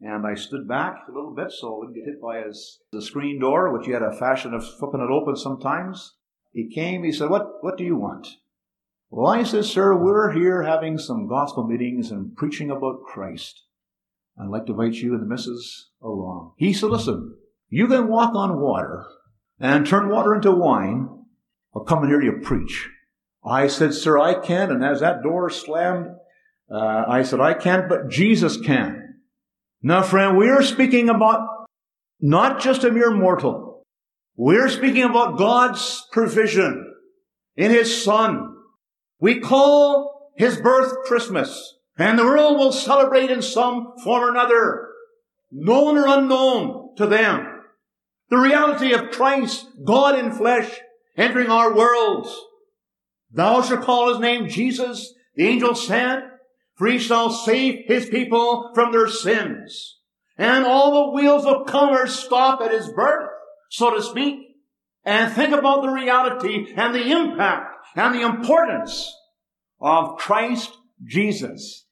and 0.00 0.26
I 0.26 0.34
stood 0.34 0.68
back 0.68 0.96
a 1.08 1.12
little 1.12 1.34
bit 1.34 1.50
so 1.50 1.74
I 1.74 1.78
wouldn't 1.78 1.96
get 1.96 2.04
hit 2.04 2.22
by 2.22 2.42
his, 2.42 2.78
the 2.92 3.02
screen 3.02 3.40
door, 3.40 3.72
which 3.72 3.86
he 3.86 3.92
had 3.92 4.02
a 4.02 4.16
fashion 4.16 4.54
of 4.54 4.64
flipping 4.78 5.00
it 5.00 5.10
open 5.10 5.36
sometimes. 5.36 6.14
He 6.52 6.68
came, 6.72 7.02
he 7.02 7.10
said, 7.10 7.30
what, 7.30 7.62
what 7.62 7.76
do 7.76 7.84
you 7.84 7.96
want? 7.96 8.28
Well, 9.10 9.26
I 9.26 9.42
said, 9.42 9.64
sir, 9.64 9.96
we're 9.96 10.32
here 10.32 10.62
having 10.62 10.98
some 10.98 11.26
gospel 11.26 11.66
meetings 11.66 12.10
and 12.10 12.36
preaching 12.36 12.70
about 12.70 13.02
Christ. 13.04 13.62
I'd 14.38 14.48
like 14.48 14.66
to 14.66 14.72
invite 14.72 14.94
you 14.94 15.14
and 15.14 15.22
the 15.22 15.26
missus 15.26 15.90
along. 16.02 16.52
He 16.56 16.72
said, 16.72 16.90
listen, 16.90 17.36
you 17.68 17.86
can 17.86 18.08
walk 18.08 18.34
on 18.34 18.60
water 18.60 19.04
and 19.58 19.86
turn 19.86 20.08
water 20.08 20.34
into 20.34 20.50
wine 20.50 21.08
or 21.72 21.84
come 21.84 22.02
and 22.02 22.08
hear 22.08 22.22
you 22.22 22.40
preach. 22.42 22.88
I 23.44 23.66
said, 23.66 23.94
sir, 23.94 24.18
I 24.18 24.34
can't. 24.34 24.72
And 24.72 24.84
as 24.84 25.00
that 25.00 25.22
door 25.22 25.50
slammed, 25.50 26.06
uh, 26.70 27.04
I 27.06 27.22
said, 27.22 27.40
I 27.40 27.54
can't, 27.54 27.88
but 27.88 28.08
Jesus 28.08 28.56
can. 28.56 29.16
Now, 29.82 30.02
friend, 30.02 30.36
we 30.36 30.48
are 30.48 30.62
speaking 30.62 31.08
about 31.10 31.46
not 32.20 32.60
just 32.60 32.84
a 32.84 32.90
mere 32.90 33.10
mortal. 33.10 33.84
We're 34.36 34.70
speaking 34.70 35.02
about 35.02 35.36
God's 35.36 36.06
provision 36.10 36.94
in 37.56 37.70
His 37.70 38.02
Son. 38.02 38.56
We 39.20 39.40
call 39.40 40.32
His 40.36 40.56
birth 40.56 41.04
Christmas. 41.04 41.74
And 41.96 42.18
the 42.18 42.24
world 42.24 42.58
will 42.58 42.72
celebrate 42.72 43.30
in 43.30 43.42
some 43.42 43.92
form 44.02 44.24
or 44.24 44.30
another, 44.30 44.88
known 45.52 45.96
or 45.96 46.06
unknown 46.08 46.96
to 46.96 47.06
them. 47.06 47.53
The 48.30 48.38
reality 48.38 48.92
of 48.92 49.10
Christ, 49.10 49.66
God 49.84 50.18
in 50.18 50.32
flesh, 50.32 50.80
entering 51.16 51.50
our 51.50 51.74
worlds. 51.74 52.34
Thou 53.30 53.62
shalt 53.62 53.82
call 53.82 54.08
his 54.08 54.18
name 54.20 54.48
Jesus, 54.48 55.12
the 55.34 55.46
angel 55.46 55.74
said, 55.74 56.22
for 56.74 56.86
he 56.86 56.98
shall 56.98 57.30
save 57.30 57.86
his 57.86 58.06
people 58.06 58.70
from 58.74 58.92
their 58.92 59.08
sins. 59.08 59.98
And 60.36 60.64
all 60.64 60.92
the 60.92 61.12
wheels 61.12 61.44
of 61.44 61.66
commerce 61.66 62.18
stop 62.18 62.60
at 62.60 62.72
his 62.72 62.90
birth, 62.90 63.30
so 63.70 63.94
to 63.94 64.02
speak, 64.02 64.40
and 65.04 65.32
think 65.32 65.52
about 65.52 65.82
the 65.82 65.90
reality 65.90 66.72
and 66.76 66.94
the 66.94 67.10
impact 67.12 67.76
and 67.94 68.14
the 68.14 68.22
importance 68.22 69.14
of 69.80 70.16
Christ 70.16 70.72
Jesus. 71.04 71.86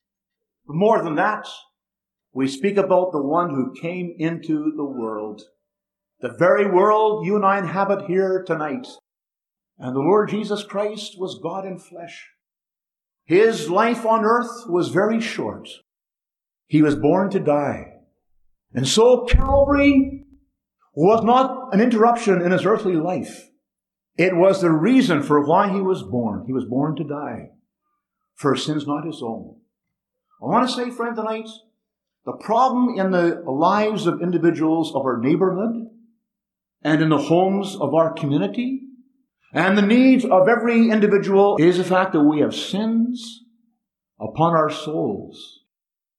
But 0.66 0.76
more 0.76 1.02
than 1.02 1.16
that, 1.16 1.46
we 2.32 2.48
speak 2.48 2.76
about 2.76 3.12
the 3.12 3.22
one 3.22 3.50
who 3.50 3.80
came 3.80 4.14
into 4.18 4.72
the 4.76 4.84
world. 4.84 5.42
The 6.22 6.32
very 6.38 6.70
world 6.70 7.26
you 7.26 7.34
and 7.34 7.44
I 7.44 7.58
inhabit 7.58 8.06
here 8.06 8.44
tonight. 8.46 8.86
And 9.76 9.96
the 9.96 10.00
Lord 10.00 10.30
Jesus 10.30 10.62
Christ 10.62 11.18
was 11.18 11.40
God 11.42 11.66
in 11.66 11.80
flesh. 11.80 12.28
His 13.24 13.68
life 13.68 14.06
on 14.06 14.24
earth 14.24 14.68
was 14.68 14.90
very 14.90 15.20
short. 15.20 15.68
He 16.68 16.80
was 16.80 16.94
born 16.94 17.28
to 17.30 17.40
die. 17.40 17.94
And 18.72 18.86
so 18.86 19.24
Calvary 19.24 20.24
was 20.94 21.24
not 21.24 21.74
an 21.74 21.80
interruption 21.80 22.40
in 22.40 22.52
his 22.52 22.64
earthly 22.64 22.94
life. 22.94 23.48
It 24.16 24.36
was 24.36 24.60
the 24.60 24.70
reason 24.70 25.24
for 25.24 25.44
why 25.44 25.72
he 25.72 25.80
was 25.80 26.04
born. 26.04 26.44
He 26.46 26.52
was 26.52 26.66
born 26.66 26.94
to 26.96 27.04
die 27.04 27.50
for 28.36 28.54
sins 28.54 28.86
not 28.86 29.06
his 29.06 29.22
own. 29.22 29.56
I 30.40 30.46
want 30.46 30.68
to 30.68 30.74
say, 30.74 30.90
friend, 30.90 31.16
tonight, 31.16 31.48
the 32.24 32.32
problem 32.32 32.96
in 32.96 33.10
the 33.10 33.42
lives 33.44 34.06
of 34.06 34.22
individuals 34.22 34.94
of 34.94 35.02
our 35.02 35.18
neighborhood 35.18 35.88
and 36.84 37.02
in 37.02 37.08
the 37.08 37.18
homes 37.18 37.76
of 37.76 37.94
our 37.94 38.12
community 38.12 38.82
and 39.52 39.76
the 39.76 39.82
needs 39.82 40.24
of 40.24 40.48
every 40.48 40.90
individual 40.90 41.56
is 41.58 41.76
the 41.76 41.84
fact 41.84 42.12
that 42.12 42.22
we 42.22 42.40
have 42.40 42.54
sins 42.54 43.42
upon 44.18 44.54
our 44.54 44.70
souls. 44.70 45.60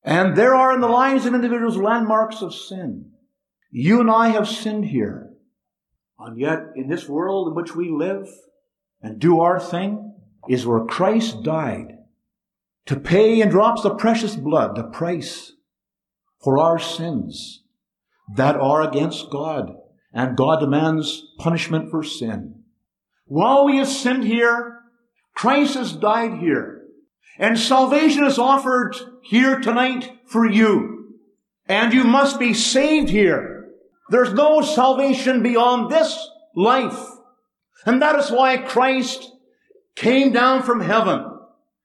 And 0.04 0.36
there 0.36 0.54
are 0.54 0.74
in 0.74 0.82
the 0.82 0.88
lives 0.88 1.26
of 1.26 1.34
individuals 1.34 1.78
landmarks 1.78 2.42
of 2.42 2.54
sin. 2.54 3.12
You 3.72 4.02
and 4.02 4.12
I 4.12 4.30
have 4.30 4.48
sinned 4.48 4.86
here. 4.86 5.32
And 6.20 6.40
yet, 6.40 6.60
in 6.76 6.90
this 6.90 7.10
world 7.10 7.48
in 7.48 7.56
which 7.56 7.76
we 7.76 7.90
live 7.90 8.28
and 9.02 9.20
do 9.20 9.40
our 9.40 9.60
thing, 9.60 10.14
is 10.48 10.66
where 10.66 10.86
Christ 10.86 11.42
died 11.44 11.98
to 12.86 13.00
pay 13.00 13.42
in 13.42 13.50
drops 13.50 13.82
the 13.82 13.96
precious 13.96 14.36
blood, 14.36 14.76
the 14.76 14.84
price 14.84 15.54
for 16.44 16.60
our 16.60 16.78
sins 16.78 17.64
that 18.36 18.56
are 18.56 18.82
against 18.82 19.30
God. 19.32 19.74
And 20.14 20.38
God 20.38 20.60
demands 20.60 21.24
punishment 21.40 21.90
for 21.90 22.04
sin. 22.04 22.64
While 23.26 23.66
we 23.66 23.78
have 23.78 23.88
sinned 23.88 24.26
here, 24.26 24.80
Christ 25.36 25.76
has 25.76 25.94
died 25.94 26.40
here. 26.40 26.84
And 27.40 27.58
salvation 27.58 28.24
is 28.24 28.38
offered 28.38 28.96
here 29.24 29.60
tonight 29.60 30.12
for 30.28 30.46
you. 30.46 31.16
And 31.68 31.94
you 31.94 32.04
must 32.04 32.40
be 32.40 32.54
saved 32.54 33.10
here. 33.10 33.70
There's 34.10 34.34
no 34.34 34.62
salvation 34.62 35.42
beyond 35.42 35.92
this 35.92 36.30
life. 36.56 37.08
And 37.86 38.02
that 38.02 38.20
is 38.20 38.30
why 38.30 38.58
Christ 38.58 39.32
came 39.96 40.32
down 40.32 40.62
from 40.62 40.82
heaven 40.82 41.34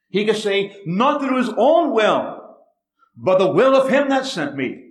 he 0.08 0.24
could 0.24 0.36
say, 0.36 0.76
not 0.86 1.20
through 1.20 1.38
his 1.38 1.50
own 1.56 1.92
will, 1.92 2.56
but 3.16 3.38
the 3.38 3.50
will 3.50 3.76
of 3.76 3.90
him 3.90 4.08
that 4.08 4.24
sent 4.24 4.56
me. 4.56 4.87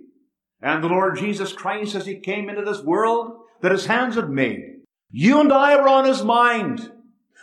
And 0.60 0.82
the 0.82 0.88
Lord 0.88 1.18
Jesus 1.18 1.52
Christ, 1.52 1.94
as 1.94 2.06
he 2.06 2.18
came 2.18 2.48
into 2.48 2.62
this 2.62 2.82
world 2.82 3.32
that 3.60 3.72
his 3.72 3.86
hands 3.86 4.16
had 4.16 4.28
made, 4.28 4.82
you 5.10 5.40
and 5.40 5.52
I 5.52 5.76
were 5.76 5.88
on 5.88 6.04
his 6.04 6.22
mind. 6.22 6.92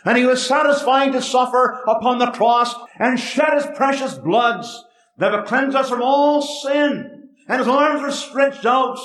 And 0.04 0.16
he 0.16 0.24
was 0.24 0.46
satisfied 0.46 1.12
to 1.12 1.22
suffer 1.22 1.82
upon 1.88 2.18
the 2.18 2.30
cross 2.30 2.74
and 2.98 3.18
shed 3.18 3.54
his 3.54 3.66
precious 3.76 4.14
bloods 4.14 4.84
that 5.18 5.32
would 5.32 5.46
cleanse 5.46 5.74
us 5.74 5.88
from 5.88 6.02
all 6.02 6.42
sin. 6.42 7.30
And 7.48 7.58
his 7.58 7.68
arms 7.68 8.02
were 8.02 8.12
stretched 8.12 8.66
out 8.66 8.98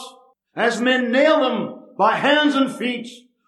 as 0.56 0.82
men 0.82 1.12
nailed 1.12 1.52
him 1.52 1.80
by 1.98 2.18
hands 2.18 2.56
and 2.56 2.72
feet 2.76 3.08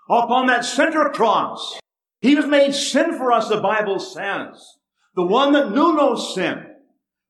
upon 0.09 0.47
that 0.47 0.65
center 0.65 1.09
cross. 1.09 1.79
He 2.21 2.35
was 2.35 2.45
made 2.45 2.73
sin 2.73 3.17
for 3.17 3.31
us, 3.31 3.49
the 3.49 3.59
Bible 3.59 3.99
says 3.99 4.77
the 5.15 5.25
one 5.25 5.53
that 5.53 5.71
knew 5.71 5.95
no 5.95 6.15
sin, 6.15 6.65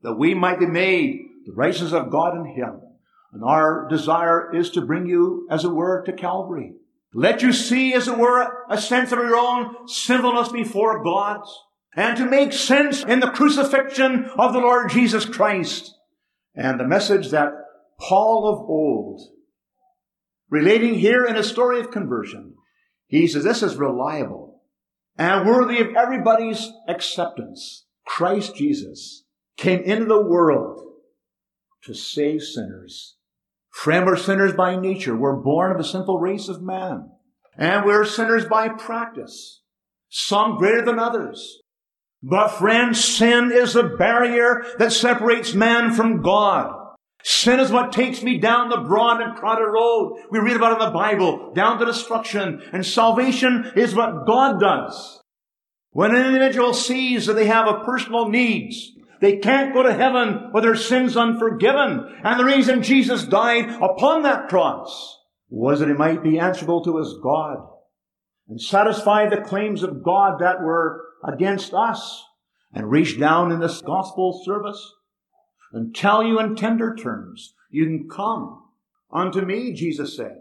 that 0.02 0.16
we 0.16 0.34
might 0.34 0.60
be 0.60 0.66
made 0.66 1.20
the 1.46 1.54
righteousness 1.54 1.94
of 1.94 2.10
God 2.10 2.38
in 2.38 2.46
him. 2.46 2.82
And 3.34 3.44
our 3.44 3.88
desire 3.90 4.54
is 4.56 4.70
to 4.72 4.82
bring 4.82 5.08
you, 5.08 5.48
as 5.50 5.66
it 5.66 5.72
were, 5.72 6.04
to 6.04 6.14
Calvary. 6.14 6.74
Let 7.14 7.42
you 7.42 7.52
see, 7.52 7.94
as 7.94 8.08
it 8.08 8.18
were, 8.18 8.66
a 8.70 8.80
sense 8.80 9.12
of 9.12 9.20
your 9.20 9.36
own 9.36 9.88
sinfulness 9.88 10.50
before 10.50 11.04
God, 11.04 11.42
and 11.96 12.16
to 12.18 12.26
make 12.26 12.54
sense 12.54 13.04
in 13.04 13.20
the 13.20 13.30
crucifixion 13.30 14.26
of 14.38 14.54
the 14.54 14.60
Lord 14.60 14.90
Jesus 14.90 15.26
Christ. 15.26 15.96
And 16.56 16.80
the 16.80 16.88
message 16.88 17.32
that 17.32 17.54
Paul 18.00 18.48
of 18.48 18.70
old, 18.70 19.22
relating 20.50 20.96
here 20.96 21.26
in 21.26 21.36
a 21.36 21.44
story 21.44 21.80
of 21.80 21.92
conversion, 21.92 22.56
he 23.08 23.28
says 23.28 23.44
this 23.44 23.64
is 23.64 23.76
reliable 23.76 24.54
and 25.18 25.48
worthy 25.48 25.80
of 25.80 25.96
everybody's 25.96 26.72
acceptance, 26.88 27.86
Christ 28.06 28.56
Jesus 28.56 29.24
came 29.58 29.82
into 29.82 30.06
the 30.06 30.22
world 30.22 30.82
to 31.84 31.94
save 31.94 32.42
sinners. 32.42 33.16
Friend, 33.74 34.06
we're 34.06 34.16
sinners 34.16 34.54
by 34.54 34.76
nature. 34.76 35.16
We're 35.16 35.42
born 35.42 35.72
of 35.72 35.80
a 35.80 35.84
sinful 35.84 36.20
race 36.20 36.48
of 36.48 36.62
man. 36.62 37.10
And 37.58 37.84
we're 37.84 38.06
sinners 38.06 38.46
by 38.46 38.70
practice. 38.70 39.62
Some 40.10 40.58
greater 40.58 40.86
than 40.86 41.00
others. 41.00 41.60
But 42.22 42.50
friend, 42.50 42.96
sin 42.96 43.52
is 43.52 43.74
the 43.74 43.84
barrier 43.84 44.64
that 44.78 44.94
separates 44.94 45.56
man 45.56 45.92
from 45.92 46.22
God. 46.22 46.72
Sin 47.24 47.60
is 47.60 47.72
what 47.72 47.92
takes 47.92 48.22
me 48.22 48.38
down 48.38 48.70
the 48.70 48.78
broad 48.78 49.22
and 49.22 49.36
crowded 49.36 49.66
road. 49.66 50.20
We 50.30 50.40
read 50.40 50.56
about 50.56 50.80
in 50.80 50.86
the 50.86 50.94
Bible, 50.94 51.52
down 51.54 51.80
to 51.80 51.86
destruction. 51.86 52.62
And 52.72 52.86
salvation 52.86 53.72
is 53.76 53.96
what 53.96 54.28
God 54.28 54.60
does. 54.60 55.20
When 55.90 56.14
an 56.14 56.26
individual 56.26 56.74
sees 56.74 57.26
that 57.26 57.34
they 57.34 57.48
have 57.48 57.68
a 57.68 57.84
personal 57.84 58.30
needs, 58.30 58.93
they 59.24 59.38
can't 59.38 59.74
go 59.74 59.84
to 59.84 59.94
heaven 59.94 60.52
with 60.54 60.66
their 60.66 60.76
sins 60.76 61.16
unforgiven. 61.16 62.14
And 62.26 62.38
the 62.38 62.44
reason 62.44 62.84
Jesus 62.84 63.24
died 63.24 63.70
upon 63.82 64.24
that 64.24 64.50
cross 64.50 65.18
was 65.48 65.80
that 65.80 65.88
he 65.88 65.94
might 65.94 66.22
be 66.22 66.38
answerable 66.38 66.84
to 66.84 66.98
his 66.98 67.16
God 67.24 67.66
and 68.50 68.60
satisfy 68.60 69.30
the 69.30 69.40
claims 69.40 69.82
of 69.82 70.04
God 70.04 70.42
that 70.42 70.62
were 70.62 71.06
against 71.26 71.74
us 71.74 72.22
and 72.74 72.92
reach 72.92 73.18
down 73.18 73.54
in 73.54 73.62
this 73.62 73.82
gospel 73.82 74.42
service 74.44 74.94
and 75.72 75.96
tell 75.96 76.22
you 76.22 76.38
in 76.42 76.58
tender 76.58 76.94
terms, 76.94 77.54
you 77.70 77.86
can 77.86 78.10
come 78.10 78.62
unto 79.10 79.40
me, 79.40 79.72
Jesus 79.72 80.18
said. 80.18 80.36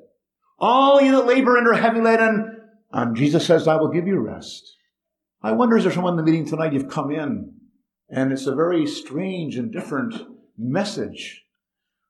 All 0.59 1.01
you 1.01 1.13
that 1.13 1.27
labor 1.27 1.57
and 1.57 1.69
are 1.69 1.75
heavy 1.75 2.01
laden, 2.01 2.59
and 2.91 3.15
Jesus 3.15 3.47
says, 3.47 3.69
I 3.69 3.77
will 3.77 3.93
give 3.93 4.09
you 4.09 4.19
rest. 4.19 4.77
I 5.41 5.53
wonder, 5.53 5.77
is 5.77 5.85
there 5.85 5.93
someone 5.93 6.15
in 6.15 6.25
the 6.25 6.29
meeting 6.29 6.47
tonight 6.47 6.73
you've 6.73 6.91
come 6.91 7.13
in, 7.13 7.62
and 8.13 8.31
it's 8.31 8.47
a 8.47 8.55
very 8.55 8.87
strange 8.87 9.57
and 9.57 9.73
different 9.73 10.15
message. 10.59 11.45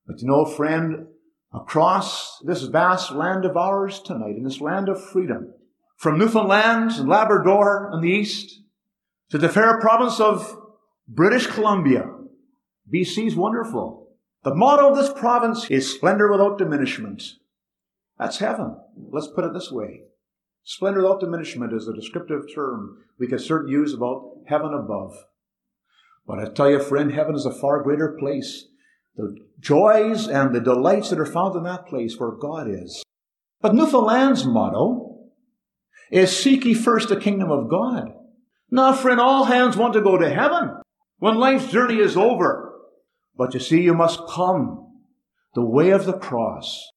But 0.04 0.20
you 0.20 0.26
know, 0.26 0.44
friend, 0.44 1.06
across 1.54 2.40
this 2.44 2.62
vast 2.64 3.12
land 3.12 3.44
of 3.44 3.56
ours 3.56 4.00
tonight, 4.00 4.34
in 4.36 4.42
this 4.42 4.60
land 4.60 4.88
of 4.88 5.02
freedom, 5.02 5.54
from 5.96 6.18
Newfoundland 6.18 6.90
and 6.90 7.08
Labrador 7.08 7.88
in 7.94 8.00
the 8.00 8.10
east 8.10 8.62
to 9.30 9.38
the 9.38 9.48
fair 9.48 9.78
province 9.80 10.18
of 10.18 10.58
British 11.06 11.46
Columbia, 11.46 12.10
BC 12.92 13.28
is 13.28 13.36
wonderful. 13.36 14.08
The 14.42 14.56
motto 14.56 14.90
of 14.90 14.96
this 14.96 15.12
province 15.12 15.70
is 15.70 15.94
splendor 15.94 16.28
without 16.32 16.58
diminishment. 16.58 17.22
That's 18.18 18.38
heaven. 18.38 18.76
Let's 19.12 19.28
put 19.28 19.44
it 19.44 19.54
this 19.54 19.70
way. 19.70 20.00
Splendor 20.64 21.02
without 21.02 21.20
diminishment 21.20 21.72
is 21.72 21.86
a 21.86 21.94
descriptive 21.94 22.52
term 22.52 23.04
we 23.20 23.28
can 23.28 23.38
certainly 23.38 23.72
use 23.72 23.94
about 23.94 24.38
heaven 24.48 24.74
above. 24.74 25.14
But 26.26 26.38
I 26.38 26.50
tell 26.52 26.70
you, 26.70 26.80
friend, 26.80 27.12
heaven 27.12 27.34
is 27.34 27.46
a 27.46 27.52
far 27.52 27.82
greater 27.82 28.16
place. 28.18 28.66
The 29.16 29.36
joys 29.60 30.28
and 30.28 30.54
the 30.54 30.60
delights 30.60 31.10
that 31.10 31.18
are 31.18 31.26
found 31.26 31.56
in 31.56 31.64
that 31.64 31.86
place 31.86 32.18
where 32.18 32.30
God 32.30 32.68
is. 32.68 33.02
But 33.60 33.74
Newfoundland's 33.74 34.44
motto 34.44 35.30
is 36.10 36.36
seek 36.36 36.64
ye 36.64 36.74
first 36.74 37.08
the 37.08 37.16
kingdom 37.16 37.50
of 37.50 37.70
God. 37.70 38.12
Now, 38.70 38.92
friend, 38.92 39.20
all 39.20 39.44
hands 39.44 39.76
want 39.76 39.94
to 39.94 40.00
go 40.00 40.16
to 40.16 40.30
heaven 40.32 40.80
when 41.18 41.36
life's 41.36 41.70
journey 41.70 41.98
is 41.98 42.16
over. 42.16 42.72
But 43.36 43.54
you 43.54 43.60
see, 43.60 43.82
you 43.82 43.94
must 43.94 44.20
come 44.28 44.88
the 45.54 45.64
way 45.64 45.90
of 45.90 46.06
the 46.06 46.18
cross, 46.18 46.90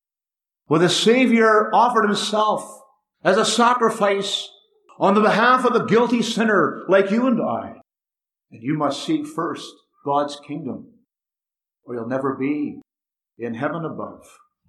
where 0.68 0.80
the 0.80 0.90
Savior 0.90 1.70
offered 1.74 2.06
himself 2.06 2.82
as 3.24 3.38
a 3.38 3.46
sacrifice 3.46 4.50
on 4.98 5.14
the 5.14 5.22
behalf 5.22 5.66
of 5.66 5.74
the 5.74 5.86
guilty 5.86 6.22
sinner 6.22 6.84
like 6.88 7.12
you 7.12 7.28
and 7.28 7.42
I. 7.42 7.76
And 8.52 8.62
you 8.62 8.78
must 8.78 9.04
seek 9.04 9.26
first 9.26 9.74
God's 10.06 10.40
kingdom, 10.48 10.94
or 11.84 11.96
you'll 11.96 12.08
never 12.08 12.36
be 12.36 12.80
in 13.38 13.54
heaven 13.56 13.84
above. 13.86 14.26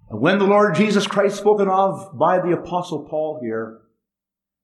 And 0.09 0.21
when 0.21 0.39
the 0.39 0.45
Lord 0.45 0.75
Jesus 0.75 1.07
Christ 1.07 1.37
spoken 1.37 1.67
of 1.67 2.17
by 2.17 2.39
the 2.39 2.53
apostle 2.53 3.07
Paul 3.09 3.39
here, 3.41 3.81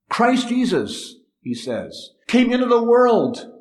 Christ 0.09 0.49
Jesus, 0.49 1.15
he 1.41 1.53
says, 1.53 2.11
came 2.27 2.51
into 2.51 2.65
the 2.65 2.83
world 2.83 3.51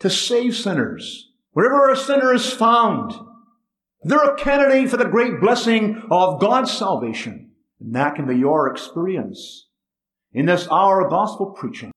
to 0.00 0.10
save 0.10 0.56
sinners. 0.56 1.28
Wherever 1.52 1.90
a 1.90 1.96
sinner 1.96 2.32
is 2.34 2.52
found, 2.52 3.12
they're 4.02 4.18
a 4.18 4.36
candidate 4.36 4.90
for 4.90 4.96
the 4.96 5.04
great 5.04 5.40
blessing 5.40 6.02
of 6.10 6.40
God's 6.40 6.70
salvation. 6.70 7.50
And 7.80 7.94
that 7.94 8.14
can 8.14 8.26
be 8.26 8.36
your 8.36 8.70
experience 8.70 9.68
in 10.32 10.46
this 10.46 10.68
hour 10.70 11.00
of 11.00 11.10
gospel 11.10 11.46
preaching. 11.46 11.90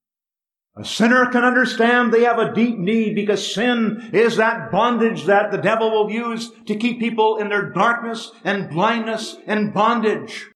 A 0.75 0.83
sinner 0.83 1.27
can 1.27 1.43
understand 1.43 2.11
they 2.11 2.23
have 2.23 2.39
a 2.39 2.53
deep 2.53 2.79
need 2.79 3.13
because 3.13 3.53
sin 3.53 4.09
is 4.11 4.37
that 4.37 4.71
bondage 4.71 5.25
that 5.25 5.51
the 5.51 5.59
devil 5.59 5.91
will 5.91 6.09
use 6.09 6.51
to 6.65 6.75
keep 6.75 6.99
people 6.99 7.37
in 7.37 7.49
their 7.49 7.69
darkness 7.69 8.31
and 8.43 8.71
blindness 8.71 9.37
and 9.45 9.71
bondage. 9.71 10.49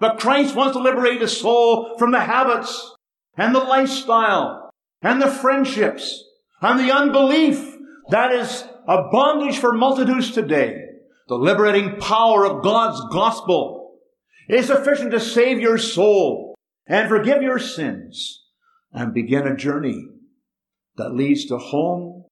But 0.00 0.18
Christ 0.18 0.56
wants 0.56 0.76
to 0.76 0.82
liberate 0.82 1.20
his 1.20 1.36
soul 1.36 1.96
from 1.96 2.10
the 2.10 2.20
habits 2.20 2.92
and 3.36 3.54
the 3.54 3.60
lifestyle 3.60 4.70
and 5.00 5.22
the 5.22 5.30
friendships 5.30 6.24
and 6.60 6.80
the 6.80 6.92
unbelief 6.92 7.76
that 8.10 8.32
is 8.32 8.64
a 8.88 9.04
bondage 9.12 9.58
for 9.58 9.72
multitudes 9.72 10.32
today. 10.32 10.82
The 11.28 11.36
liberating 11.36 12.00
power 12.00 12.44
of 12.44 12.64
God's 12.64 13.00
gospel 13.12 14.00
is 14.48 14.66
sufficient 14.66 15.12
to 15.12 15.20
save 15.20 15.60
your 15.60 15.78
soul 15.78 16.56
and 16.88 17.08
forgive 17.08 17.42
your 17.42 17.60
sins 17.60 18.42
and 18.96 19.12
begin 19.12 19.46
a 19.46 19.54
journey 19.54 20.08
that 20.96 21.14
leads 21.14 21.44
to 21.44 21.58
home 21.58 22.24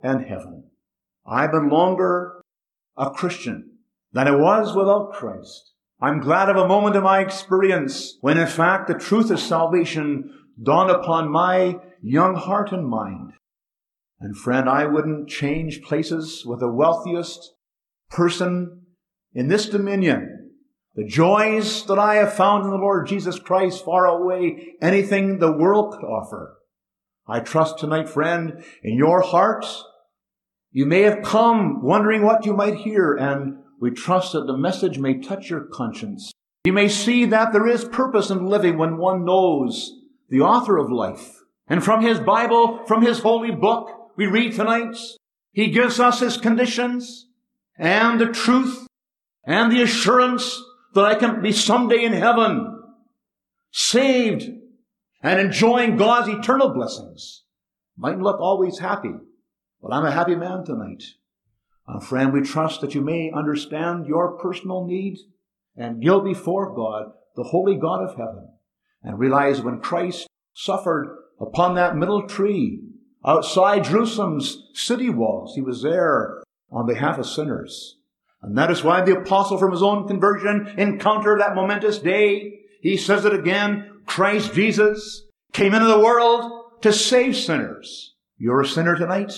and 0.00 0.24
heaven. 0.24 0.64
I've 1.26 1.52
been 1.52 1.68
longer 1.68 2.40
a 2.96 3.10
Christian 3.10 3.78
than 4.12 4.26
I 4.26 4.30
was 4.30 4.74
without 4.74 5.12
Christ. 5.12 5.72
I'm 6.00 6.20
glad 6.20 6.48
of 6.48 6.56
a 6.56 6.66
moment 6.66 6.96
in 6.96 7.02
my 7.02 7.20
experience 7.20 8.16
when 8.22 8.38
in 8.38 8.46
fact 8.46 8.88
the 8.88 8.94
truth 8.94 9.30
of 9.30 9.38
salvation 9.38 10.32
dawned 10.60 10.90
upon 10.90 11.30
my 11.30 11.78
young 12.02 12.36
heart 12.36 12.72
and 12.72 12.88
mind. 12.88 13.34
And 14.18 14.34
friend, 14.34 14.66
I 14.66 14.86
wouldn't 14.86 15.28
change 15.28 15.82
places 15.82 16.44
with 16.46 16.60
the 16.60 16.72
wealthiest 16.72 17.52
person 18.08 18.86
in 19.34 19.48
this 19.48 19.68
dominion 19.68 20.37
the 20.98 21.04
joys 21.04 21.84
that 21.84 21.98
I 22.00 22.16
have 22.16 22.34
found 22.34 22.64
in 22.64 22.70
the 22.72 22.76
Lord 22.76 23.06
Jesus 23.06 23.38
Christ 23.38 23.84
far 23.84 24.08
outweigh 24.08 24.74
anything 24.82 25.38
the 25.38 25.52
world 25.52 25.92
could 25.92 26.04
offer. 26.04 26.56
I 27.24 27.38
trust 27.38 27.78
tonight, 27.78 28.08
friend, 28.08 28.64
in 28.82 28.96
your 28.96 29.20
hearts, 29.20 29.84
you 30.72 30.86
may 30.86 31.02
have 31.02 31.22
come 31.22 31.84
wondering 31.84 32.22
what 32.22 32.44
you 32.44 32.52
might 32.52 32.78
hear, 32.78 33.14
and 33.14 33.58
we 33.80 33.92
trust 33.92 34.32
that 34.32 34.48
the 34.48 34.56
message 34.56 34.98
may 34.98 35.20
touch 35.20 35.48
your 35.48 35.68
conscience. 35.72 36.32
You 36.64 36.72
may 36.72 36.88
see 36.88 37.26
that 37.26 37.52
there 37.52 37.68
is 37.68 37.84
purpose 37.84 38.28
in 38.28 38.46
living 38.46 38.76
when 38.76 38.96
one 38.96 39.24
knows 39.24 39.92
the 40.30 40.40
author 40.40 40.78
of 40.78 40.90
life. 40.90 41.36
And 41.68 41.84
from 41.84 42.02
his 42.02 42.18
Bible, 42.18 42.84
from 42.88 43.02
his 43.02 43.20
holy 43.20 43.52
book, 43.52 43.88
we 44.16 44.26
read 44.26 44.52
tonight, 44.52 44.96
he 45.52 45.70
gives 45.70 46.00
us 46.00 46.18
his 46.18 46.38
conditions 46.38 47.28
and 47.78 48.20
the 48.20 48.32
truth 48.32 48.88
and 49.44 49.70
the 49.70 49.82
assurance 49.82 50.60
that 50.94 51.04
I 51.04 51.14
can 51.14 51.42
be 51.42 51.52
someday 51.52 52.04
in 52.04 52.12
heaven, 52.12 52.82
saved 53.70 54.50
and 55.22 55.40
enjoying 55.40 55.96
God's 55.96 56.28
eternal 56.28 56.70
blessings. 56.70 57.44
Mightn't 57.96 58.22
look 58.22 58.40
always 58.40 58.78
happy, 58.78 59.12
but 59.82 59.92
I'm 59.92 60.04
a 60.04 60.10
happy 60.10 60.36
man 60.36 60.64
tonight. 60.64 61.02
And 61.86 62.04
friend, 62.04 62.32
we 62.32 62.42
trust 62.42 62.80
that 62.80 62.94
you 62.94 63.00
may 63.00 63.30
understand 63.34 64.06
your 64.06 64.38
personal 64.38 64.86
need 64.86 65.18
and 65.76 66.02
guilt 66.02 66.24
before 66.24 66.74
God, 66.74 67.12
the 67.34 67.44
holy 67.44 67.76
God 67.76 68.02
of 68.02 68.16
heaven, 68.16 68.48
and 69.02 69.18
realize 69.18 69.62
when 69.62 69.80
Christ 69.80 70.26
suffered 70.54 71.16
upon 71.40 71.74
that 71.74 71.96
middle 71.96 72.26
tree 72.26 72.82
outside 73.24 73.84
Jerusalem's 73.84 74.64
city 74.74 75.08
walls, 75.08 75.54
he 75.54 75.60
was 75.60 75.82
there 75.82 76.42
on 76.70 76.86
behalf 76.86 77.18
of 77.18 77.26
sinners. 77.26 77.97
And 78.42 78.56
that 78.56 78.70
is 78.70 78.84
why 78.84 79.02
the 79.02 79.18
apostle 79.18 79.58
from 79.58 79.72
his 79.72 79.82
own 79.82 80.06
conversion 80.06 80.74
encountered 80.78 81.40
that 81.40 81.54
momentous 81.54 81.98
day. 81.98 82.60
He 82.80 82.96
says 82.96 83.24
it 83.24 83.34
again, 83.34 84.02
Christ 84.06 84.54
Jesus 84.54 85.24
came 85.52 85.74
into 85.74 85.88
the 85.88 85.98
world 85.98 86.50
to 86.82 86.92
save 86.92 87.36
sinners. 87.36 88.14
You're 88.36 88.60
a 88.60 88.66
sinner 88.66 88.96
tonight. 88.96 89.32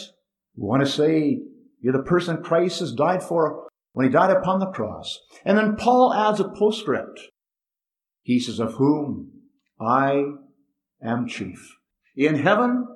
You 0.54 0.66
want 0.66 0.84
to 0.84 0.90
say 0.90 1.40
you're 1.80 1.94
the 1.94 2.02
person 2.02 2.42
Christ 2.42 2.80
has 2.80 2.92
died 2.92 3.22
for 3.22 3.68
when 3.92 4.06
he 4.06 4.12
died 4.12 4.36
upon 4.36 4.60
the 4.60 4.66
cross. 4.66 5.18
And 5.44 5.56
then 5.56 5.76
Paul 5.76 6.12
adds 6.12 6.40
a 6.40 6.48
postscript. 6.48 7.20
He 8.22 8.38
says, 8.38 8.60
of 8.60 8.74
whom 8.74 9.32
I 9.80 10.24
am 11.02 11.26
chief. 11.26 11.76
In 12.14 12.34
heaven 12.34 12.86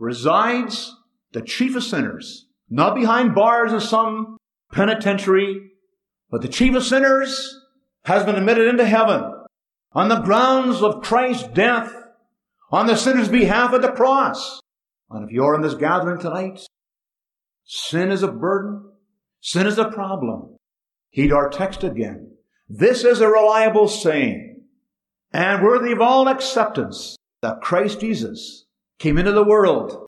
resides 0.00 0.92
the 1.32 1.42
chief 1.42 1.76
of 1.76 1.84
sinners, 1.84 2.48
not 2.68 2.96
behind 2.96 3.36
bars 3.36 3.72
of 3.72 3.84
some 3.84 4.36
penitentiary, 4.72 5.70
but 6.30 6.42
the 6.42 6.48
chief 6.48 6.74
of 6.74 6.82
sinners 6.82 7.60
has 8.04 8.24
been 8.24 8.34
admitted 8.34 8.66
into 8.66 8.84
heaven 8.84 9.22
on 9.92 10.08
the 10.08 10.20
grounds 10.20 10.82
of 10.82 11.02
Christ's 11.02 11.46
death 11.48 11.94
on 12.70 12.86
the 12.86 12.96
sinner's 12.96 13.28
behalf 13.28 13.72
at 13.74 13.82
the 13.82 13.92
cross. 13.92 14.60
And 15.10 15.24
if 15.24 15.30
you're 15.30 15.54
in 15.54 15.60
this 15.60 15.74
gathering 15.74 16.18
tonight, 16.18 16.66
sin 17.64 18.10
is 18.10 18.22
a 18.22 18.32
burden, 18.32 18.90
sin 19.40 19.66
is 19.66 19.78
a 19.78 19.90
problem. 19.90 20.56
Heed 21.10 21.32
our 21.32 21.50
text 21.50 21.84
again. 21.84 22.32
This 22.68 23.04
is 23.04 23.20
a 23.20 23.28
reliable 23.28 23.86
saying 23.86 24.62
and 25.32 25.62
worthy 25.62 25.92
of 25.92 26.00
all 26.00 26.28
acceptance 26.28 27.16
that 27.42 27.60
Christ 27.60 28.00
Jesus 28.00 28.64
came 28.98 29.18
into 29.18 29.32
the 29.32 29.44
world 29.44 30.06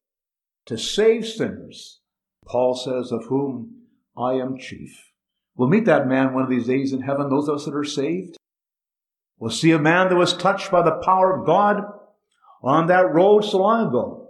to 0.67 0.79
save 0.79 1.27
sinners. 1.27 2.01
Paul 2.47 2.75
says, 2.75 3.13
of 3.13 3.27
whom 3.27 3.84
I 4.17 4.35
am 4.35 4.59
chief. 4.59 5.13
We'll 5.57 5.69
meet 5.69 5.85
that 5.87 6.07
man 6.07 6.35
one 6.35 6.45
of 6.45 6.51
these 6.51 6.67
days 6.67 6.93
in 6.93 7.03
heaven, 7.03 7.29
those 7.29 7.49
of 7.49 7.57
us 7.57 7.65
that 7.65 7.75
are 7.75 7.85
saved. 7.85 8.37
We'll 9.39 9.51
see 9.51 9.73
a 9.73 9.79
man 9.79 10.09
that 10.09 10.17
was 10.17 10.37
touched 10.37 10.71
by 10.71 10.83
the 10.83 11.01
power 11.05 11.39
of 11.39 11.47
God 11.47 11.83
on 12.63 12.87
that 12.87 13.13
road 13.13 13.43
so 13.43 13.59
long 13.59 13.89
ago. 13.89 14.29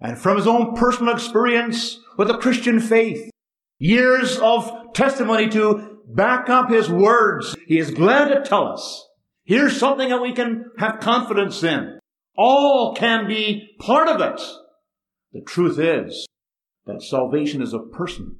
And 0.00 0.18
from 0.18 0.36
his 0.36 0.46
own 0.46 0.74
personal 0.74 1.14
experience 1.14 2.00
with 2.16 2.28
the 2.28 2.38
Christian 2.38 2.80
faith, 2.80 3.30
years 3.78 4.38
of 4.38 4.92
testimony 4.94 5.48
to 5.50 5.98
back 6.06 6.48
up 6.48 6.70
his 6.70 6.88
words, 6.88 7.56
he 7.66 7.78
is 7.78 7.90
glad 7.90 8.28
to 8.28 8.42
tell 8.48 8.66
us, 8.68 9.08
here's 9.44 9.78
something 9.78 10.08
that 10.08 10.22
we 10.22 10.32
can 10.32 10.66
have 10.78 11.00
confidence 11.00 11.62
in. 11.62 11.98
All 12.36 12.94
can 12.94 13.26
be 13.26 13.74
part 13.80 14.08
of 14.08 14.20
it. 14.20 14.40
The 15.32 15.40
truth 15.40 15.78
is 15.78 16.26
that 16.86 17.02
salvation 17.02 17.62
is 17.62 17.72
a 17.72 17.78
person. 17.78 18.36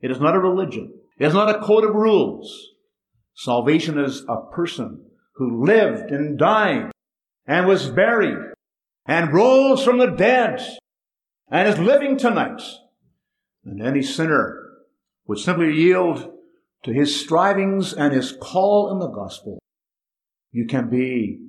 It 0.00 0.10
is 0.10 0.20
not 0.20 0.34
a 0.34 0.40
religion. 0.40 0.92
It 1.18 1.26
is 1.26 1.34
not 1.34 1.54
a 1.54 1.60
code 1.60 1.84
of 1.84 1.94
rules. 1.94 2.72
Salvation 3.34 3.98
is 3.98 4.24
a 4.28 4.50
person 4.52 5.04
who 5.34 5.64
lived 5.64 6.10
and 6.10 6.38
died 6.38 6.90
and 7.46 7.66
was 7.66 7.90
buried 7.90 8.38
and 9.06 9.32
rose 9.32 9.84
from 9.84 9.98
the 9.98 10.06
dead 10.06 10.66
and 11.50 11.68
is 11.68 11.78
living 11.78 12.16
tonight. 12.16 12.62
And 13.64 13.82
any 13.82 14.02
sinner 14.02 14.62
would 15.26 15.38
simply 15.38 15.74
yield 15.74 16.32
to 16.84 16.92
his 16.92 17.18
strivings 17.18 17.92
and 17.92 18.12
his 18.12 18.32
call 18.40 18.92
in 18.92 18.98
the 18.98 19.08
gospel. 19.08 19.58
You 20.52 20.66
can 20.66 20.88
be 20.88 21.40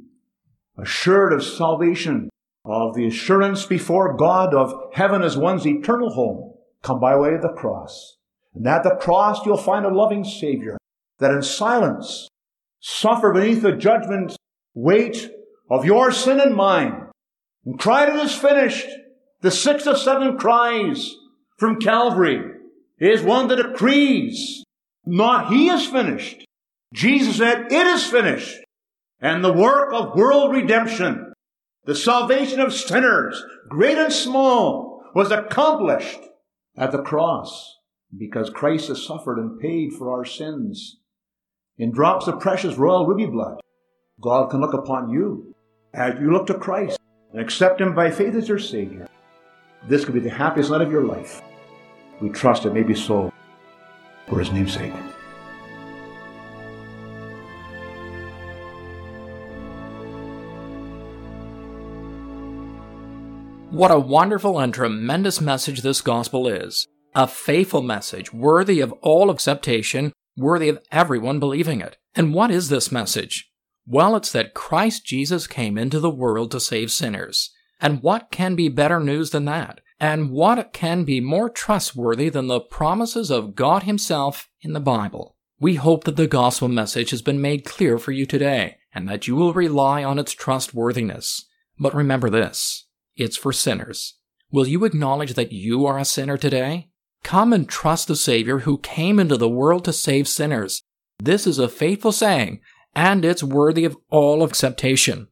assured 0.77 1.33
of 1.33 1.43
salvation, 1.43 2.29
of 2.65 2.95
the 2.95 3.07
assurance 3.07 3.65
before 3.65 4.17
God 4.17 4.53
of 4.53 4.73
heaven 4.93 5.21
as 5.21 5.37
one's 5.37 5.65
eternal 5.65 6.11
home, 6.11 6.53
come 6.81 6.99
by 6.99 7.15
way 7.15 7.33
of 7.33 7.41
the 7.41 7.53
cross. 7.53 8.16
And 8.57 8.67
at 8.67 8.83
the 8.83 8.95
cross 8.95 9.45
you'll 9.45 9.57
find 9.57 9.85
a 9.85 9.93
loving 9.93 10.23
Savior 10.23 10.77
that 11.19 11.31
in 11.31 11.43
silence 11.43 12.27
suffer 12.79 13.31
beneath 13.31 13.61
the 13.61 13.71
judgment 13.71 14.35
weight 14.73 15.29
of 15.69 15.85
your 15.85 16.11
sin 16.11 16.39
and 16.39 16.55
mine 16.55 17.07
and 17.65 17.77
cried, 17.77 18.09
it 18.09 18.15
is 18.15 18.33
finished. 18.33 18.87
The 19.41 19.51
sixth 19.51 19.85
of 19.85 19.99
seven 19.99 20.37
cries 20.37 21.15
from 21.57 21.79
Calvary 21.79 22.41
is 22.97 23.21
one 23.21 23.47
that 23.49 23.57
decrees, 23.57 24.63
not 25.05 25.51
he 25.51 25.69
is 25.69 25.85
finished. 25.85 26.45
Jesus 26.93 27.37
said, 27.37 27.71
it 27.71 27.87
is 27.87 28.05
finished. 28.05 28.57
And 29.19 29.43
the 29.43 29.53
work 29.53 29.93
of 29.93 30.15
world 30.15 30.53
redemption, 30.53 31.33
the 31.85 31.95
salvation 31.95 32.59
of 32.59 32.73
sinners, 32.73 33.43
great 33.69 33.97
and 33.97 34.13
small, 34.13 35.03
was 35.13 35.31
accomplished 35.31 36.19
at 36.75 36.91
the 36.91 37.03
cross 37.03 37.76
because 38.15 38.49
Christ 38.49 38.87
has 38.87 39.03
suffered 39.03 39.37
and 39.37 39.59
paid 39.59 39.93
for 39.93 40.11
our 40.11 40.23
sins. 40.23 40.97
In 41.77 41.91
drops 41.91 42.27
of 42.27 42.39
precious 42.39 42.75
royal 42.75 43.05
ruby 43.05 43.25
blood, 43.25 43.59
God 44.21 44.49
can 44.49 44.61
look 44.61 44.73
upon 44.73 45.09
you 45.09 45.53
as 45.93 46.19
you 46.19 46.31
look 46.31 46.47
to 46.47 46.53
Christ 46.53 46.99
and 47.31 47.41
accept 47.41 47.81
Him 47.81 47.93
by 47.93 48.09
faith 48.09 48.35
as 48.35 48.47
your 48.47 48.59
Savior. 48.59 49.07
This 49.87 50.05
could 50.05 50.13
be 50.13 50.19
the 50.19 50.29
happiest 50.29 50.71
night 50.71 50.81
of 50.81 50.91
your 50.91 51.03
life. 51.03 51.41
We 52.21 52.29
trust 52.29 52.65
it 52.65 52.73
may 52.73 52.83
be 52.83 52.95
so 52.95 53.31
for 54.27 54.39
His 54.39 54.51
name's 54.51 54.73
sake. 54.73 54.93
What 63.69 63.91
a 63.91 63.99
wonderful 63.99 64.59
and 64.59 64.73
tremendous 64.73 65.39
message 65.39 65.81
this 65.81 66.01
gospel 66.01 66.47
is. 66.47 66.87
A 67.17 67.25
faithful 67.25 67.81
message, 67.81 68.31
worthy 68.31 68.79
of 68.79 68.91
all 69.01 69.31
acceptation, 69.31 70.13
worthy 70.37 70.69
of 70.69 70.77
everyone 70.91 71.39
believing 71.39 71.81
it. 71.81 71.97
And 72.13 72.31
what 72.31 72.51
is 72.51 72.69
this 72.69 72.91
message? 72.91 73.51
Well, 73.87 74.15
it's 74.15 74.31
that 74.33 74.53
Christ 74.53 75.03
Jesus 75.03 75.47
came 75.47 75.79
into 75.79 75.99
the 75.99 76.11
world 76.11 76.51
to 76.51 76.59
save 76.59 76.91
sinners. 76.91 77.49
And 77.81 78.03
what 78.03 78.29
can 78.29 78.53
be 78.53 78.69
better 78.69 78.99
news 78.99 79.31
than 79.31 79.45
that? 79.45 79.81
And 79.99 80.29
what 80.29 80.71
can 80.73 81.05
be 81.05 81.19
more 81.19 81.49
trustworthy 81.49 82.29
than 82.29 82.45
the 82.45 82.59
promises 82.59 83.31
of 83.31 83.55
God 83.55 83.81
Himself 83.81 84.47
in 84.61 84.73
the 84.73 84.79
Bible? 84.79 85.37
We 85.59 85.73
hope 85.73 86.03
that 86.03 86.17
the 86.17 86.27
gospel 86.27 86.67
message 86.67 87.09
has 87.09 87.23
been 87.23 87.41
made 87.41 87.65
clear 87.65 87.97
for 87.97 88.11
you 88.11 88.27
today, 88.27 88.77
and 88.93 89.09
that 89.09 89.27
you 89.27 89.35
will 89.35 89.53
rely 89.53 90.03
on 90.03 90.19
its 90.19 90.33
trustworthiness. 90.33 91.47
But 91.79 91.95
remember 91.95 92.29
this 92.29 92.85
it's 93.15 93.37
for 93.37 93.51
sinners. 93.51 94.19
Will 94.51 94.67
you 94.67 94.85
acknowledge 94.85 95.33
that 95.33 95.51
you 95.51 95.87
are 95.87 95.97
a 95.97 96.05
sinner 96.05 96.37
today? 96.37 96.91
Come 97.27 97.51
and 97.51 97.67
trust 97.67 98.07
the 98.07 98.15
Savior 98.15 98.59
who 98.59 98.77
came 98.77 99.19
into 99.19 99.35
the 99.35 99.49
world 99.49 99.83
to 99.83 99.91
save 99.91 100.29
sinners. 100.29 100.83
This 101.19 101.45
is 101.45 101.59
a 101.59 101.67
faithful 101.67 102.13
saying, 102.13 102.61
and 102.95 103.25
it's 103.25 103.43
worthy 103.43 103.83
of 103.83 103.97
all 104.09 104.45
acceptation. 104.45 105.27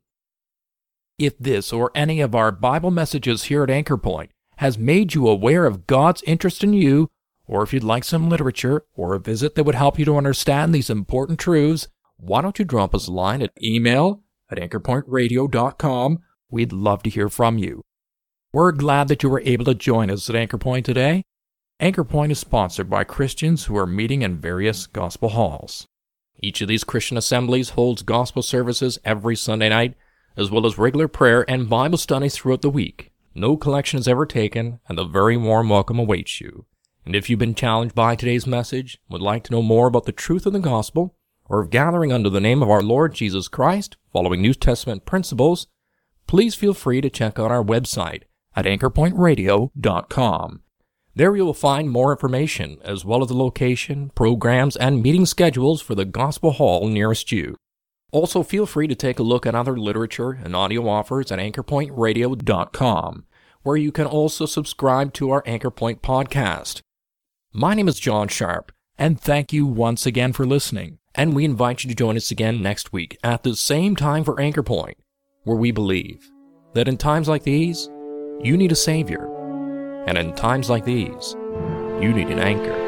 If 1.18 1.38
this 1.40 1.72
or 1.72 1.92
any 1.96 2.20
of 2.20 2.36
our 2.36 2.52
Bible 2.52 2.92
messages 2.92 3.44
here 3.44 3.64
at 3.64 3.70
Anchor 3.70 3.96
Point 3.96 4.32
has 4.58 4.78
made 4.78 5.14
you 5.14 5.26
aware 5.30 5.66
of 5.66 5.88
God's 5.88 6.22
interest 6.24 6.66
in 6.66 6.74
you, 6.74 7.08
or 7.48 7.64
if 7.64 7.72
you'd 7.72 7.82
like 7.82 8.04
some 8.04 8.28
literature 8.28 8.84
or 8.94 9.16
a 9.16 9.20
visit 9.22 9.56
that 9.56 9.64
would 9.64 9.76
help 9.76 9.98
you 9.98 10.04
to 10.04 10.18
understand 10.18 10.76
these 10.76 10.90
important 10.90 11.40
truths, 11.40 11.88
why 12.18 12.42
don't 12.42 12.60
you 12.60 12.66
drop 12.66 12.94
us 12.94 13.08
a 13.08 13.12
line 13.14 13.42
at 13.42 13.54
email 13.64 14.22
at 14.52 14.58
anchorpointradio.com 14.58 16.20
We'd 16.52 16.74
love 16.74 17.04
to 17.04 17.10
hear 17.10 17.30
from 17.30 17.58
you. 17.58 17.84
We're 18.52 18.74
glad 18.74 19.08
that 19.08 19.24
you 19.24 19.30
were 19.30 19.42
able 19.46 19.64
to 19.64 19.74
join 19.74 20.12
us 20.12 20.30
at 20.30 20.36
Anchor 20.36 20.58
Point 20.58 20.86
today. 20.86 21.24
Anchor 21.78 22.06
Point 22.06 22.32
is 22.32 22.40
sponsored 22.40 22.90
by 22.90 23.04
Christians 23.04 23.66
who 23.66 23.76
are 23.76 23.86
meeting 23.86 24.22
in 24.22 24.38
various 24.38 24.88
gospel 24.88 25.28
halls. 25.30 25.86
Each 26.42 26.62
of 26.62 26.70
these 26.70 26.86
Christian 26.86 27.18
assemblies 27.18 27.72
holds 27.72 28.02
gospel 28.02 28.42
services 28.42 28.98
every 29.04 29.36
Sunday 29.36 29.68
night, 29.68 29.96
as 30.38 30.50
well 30.50 30.66
as 30.66 30.78
regular 30.78 31.10
prayer 31.10 31.44
and 31.50 31.70
Bible 31.70 31.98
studies 31.98 32.38
throughout 32.38 32.62
the 32.62 32.70
week. 32.70 33.12
No 33.34 33.58
collection 33.58 34.00
is 34.00 34.08
ever 34.08 34.26
taken, 34.26 34.80
and 34.88 34.98
a 34.98 35.04
very 35.04 35.36
warm 35.36 35.68
welcome 35.68 36.00
awaits 36.00 36.40
you. 36.40 36.66
And 37.06 37.14
if 37.14 37.30
you've 37.30 37.40
been 37.40 37.56
challenged 37.56 37.94
by 37.94 38.16
today's 38.16 38.48
message, 38.48 38.98
would 39.10 39.22
like 39.22 39.44
to 39.44 39.52
know 39.52 39.62
more 39.62 39.88
about 39.88 40.06
the 40.06 40.14
truth 40.14 40.46
of 40.46 40.54
the 40.54 40.60
gospel, 40.60 41.18
or 41.50 41.60
of 41.60 41.72
gathering 41.72 42.14
under 42.14 42.30
the 42.30 42.40
name 42.40 42.64
of 42.64 42.70
our 42.70 42.82
Lord 42.82 43.14
Jesus 43.14 43.50
Christ, 43.50 43.98
following 44.14 44.42
New 44.42 44.54
Testament 44.54 45.06
principles, 45.06 45.68
please 46.26 46.56
feel 46.56 46.74
free 46.74 47.02
to 47.02 47.10
check 47.10 47.38
out 47.38 47.52
our 47.52 47.64
website 47.64 48.24
at 48.56 48.64
anchorpointradio.com. 48.64 50.62
There 51.16 51.36
you 51.36 51.46
will 51.46 51.54
find 51.54 51.90
more 51.90 52.12
information, 52.12 52.78
as 52.84 53.06
well 53.06 53.22
as 53.22 53.30
the 53.30 53.38
location, 53.38 54.12
programs, 54.16 54.76
and 54.76 55.02
meeting 55.02 55.26
schedules 55.26 55.82
for 55.82 55.96
the 55.96 56.04
Gospel 56.04 56.52
Hall 56.52 56.90
nearest 56.90 57.32
you. 57.32 57.56
Also, 58.12 58.44
feel 58.44 58.66
free 58.66 58.88
to 58.88 58.96
take 58.96 59.18
a 59.18 59.24
look 59.24 59.46
at 59.46 59.56
other 59.56 59.78
literature 59.78 60.32
and 60.32 60.56
audio 60.56 60.88
offers 60.90 61.32
at 61.32 61.40
anchorpointradio.com, 61.40 63.26
where 63.64 63.78
you 63.78 63.92
can 63.94 64.06
also 64.06 64.46
subscribe 64.46 65.14
to 65.14 65.32
our 65.32 65.42
Anchorpoint 65.44 66.02
podcast. 66.02 66.82
My 67.54 67.74
name 67.74 67.88
is 67.88 68.00
John 68.00 68.28
Sharp, 68.28 68.74
and 68.98 69.20
thank 69.20 69.54
you 69.54 69.66
once 69.66 70.06
again 70.06 70.34
for 70.34 70.46
listening. 70.46 71.00
And 71.16 71.34
we 71.34 71.46
invite 71.46 71.84
you 71.84 71.90
to 71.90 71.96
join 71.96 72.18
us 72.18 72.30
again 72.30 72.62
next 72.62 72.92
week 72.92 73.18
at 73.24 73.44
the 73.44 73.56
same 73.56 73.96
time 73.96 74.26
for 74.26 74.36
Anchorpoint 74.36 74.96
where 75.46 75.56
we 75.56 75.72
believe 75.72 76.30
that 76.74 76.88
in 76.88 76.98
times 76.98 77.30
like 77.30 77.44
these, 77.44 77.88
you 78.42 78.58
need 78.58 78.72
a 78.72 78.76
Savior, 78.76 79.30
and 80.06 80.18
in 80.18 80.34
times 80.34 80.70
like 80.70 80.86
these, 80.86 81.36
you 82.02 82.14
need 82.14 82.28
an 82.28 82.40
anchor. 82.40 82.85